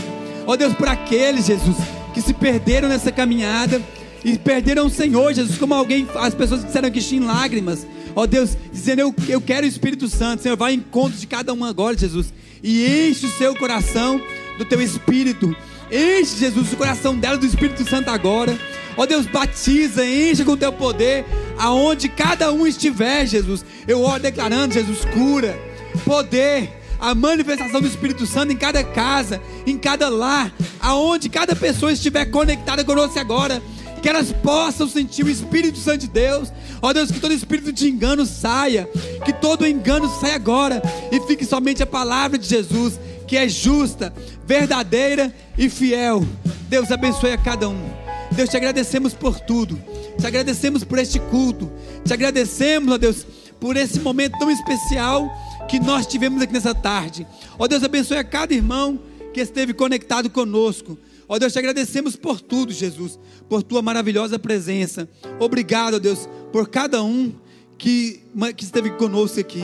[0.46, 1.76] Ó Deus, por aqueles, Jesus,
[2.12, 3.80] que se perderam nessa caminhada
[4.24, 7.86] e perderam o Senhor, Jesus, como alguém, as pessoas disseram que tinham lágrimas.
[8.14, 11.52] Ó Deus, dizendo eu, eu quero o Espírito Santo, Senhor, vai em encontro de cada
[11.52, 12.32] um agora, Jesus,
[12.62, 14.20] e enche o seu coração
[14.58, 15.54] do teu Espírito.
[15.90, 18.56] Enche, Jesus, o coração dela do Espírito Santo agora.
[18.96, 21.24] Ó Deus, batiza, enche com o teu poder,
[21.58, 23.64] aonde cada um estiver, Jesus.
[23.86, 25.58] Eu oro declarando, Jesus, cura,
[26.04, 26.70] poder,
[27.00, 32.26] a manifestação do Espírito Santo em cada casa, em cada lar, aonde cada pessoa estiver
[32.26, 33.62] conectada conosco agora.
[34.00, 36.52] Que elas possam sentir o Espírito Santo de Deus.
[36.80, 38.88] Ó Deus, que todo espírito de engano saia.
[39.24, 40.82] Que todo engano saia agora.
[41.12, 42.98] E fique somente a palavra de Jesus,
[43.28, 44.12] que é justa,
[44.44, 46.26] verdadeira e fiel.
[46.68, 48.01] Deus abençoe a cada um.
[48.32, 49.78] Deus, te agradecemos por tudo.
[50.18, 51.70] Te agradecemos por este culto.
[52.04, 53.26] Te agradecemos, ó Deus,
[53.60, 55.30] por esse momento tão especial
[55.68, 57.26] que nós tivemos aqui nessa tarde.
[57.58, 58.98] Ó Deus, abençoe a cada irmão
[59.32, 60.98] que esteve conectado conosco.
[61.28, 63.18] Ó Deus, te agradecemos por tudo, Jesus,
[63.48, 65.08] por tua maravilhosa presença.
[65.38, 67.32] Obrigado, ó Deus, por cada um
[67.78, 68.22] que,
[68.56, 69.62] que esteve conosco aqui.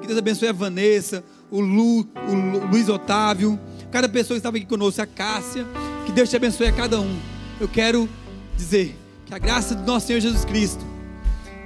[0.00, 3.58] Que Deus abençoe a Vanessa, o, Lu, o Luiz Otávio,
[3.90, 5.66] cada pessoa que estava aqui conosco, a Cássia.
[6.06, 7.29] Que Deus te abençoe a cada um.
[7.60, 8.08] Eu quero
[8.56, 8.96] dizer
[9.26, 10.82] que a graça do nosso Senhor Jesus Cristo,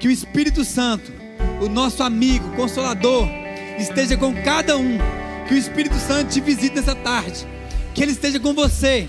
[0.00, 1.12] que o Espírito Santo,
[1.62, 3.28] o nosso amigo, consolador,
[3.78, 4.98] esteja com cada um.
[5.46, 7.46] Que o Espírito Santo te visite nessa tarde.
[7.94, 9.08] Que Ele esteja com você,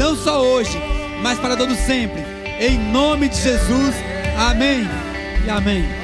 [0.00, 0.76] não só hoje,
[1.22, 2.20] mas para todo sempre.
[2.58, 3.94] Em nome de Jesus.
[4.36, 4.82] Amém
[5.46, 6.03] e amém.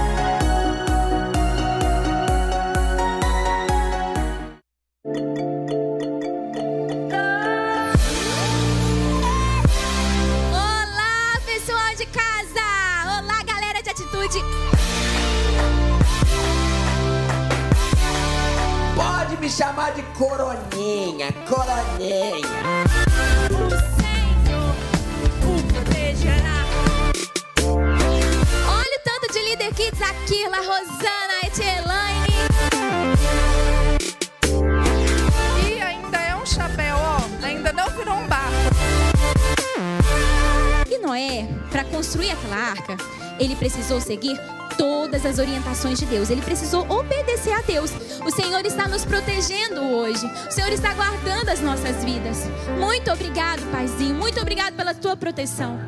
[19.41, 19.49] 27 50.
[19.49, 22.45] chamar de coroninha, coroninha.
[23.49, 23.69] O
[23.99, 24.75] Senhor
[25.43, 26.65] o protegerá.
[28.69, 32.35] Olha o tanto de líder kids aqui, La Rosana, Etielaine.
[35.67, 38.51] E ainda é um chapéu, ó, ainda não virou um barco.
[40.87, 42.95] E Noé, para construir aquela arca,
[43.39, 44.39] ele precisou seguir
[44.81, 46.31] todas as orientações de Deus.
[46.31, 47.91] Ele precisou obedecer a Deus.
[48.25, 50.25] O Senhor está nos protegendo hoje.
[50.25, 52.47] O Senhor está guardando as nossas vidas.
[52.79, 54.15] Muito obrigado, Paizinho.
[54.15, 55.79] Muito obrigado pela tua proteção.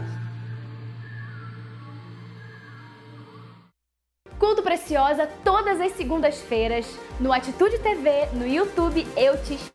[4.38, 6.86] Culto Preciosa todas as segundas-feiras
[7.20, 9.72] no Atitude TV, no YouTube Eu Te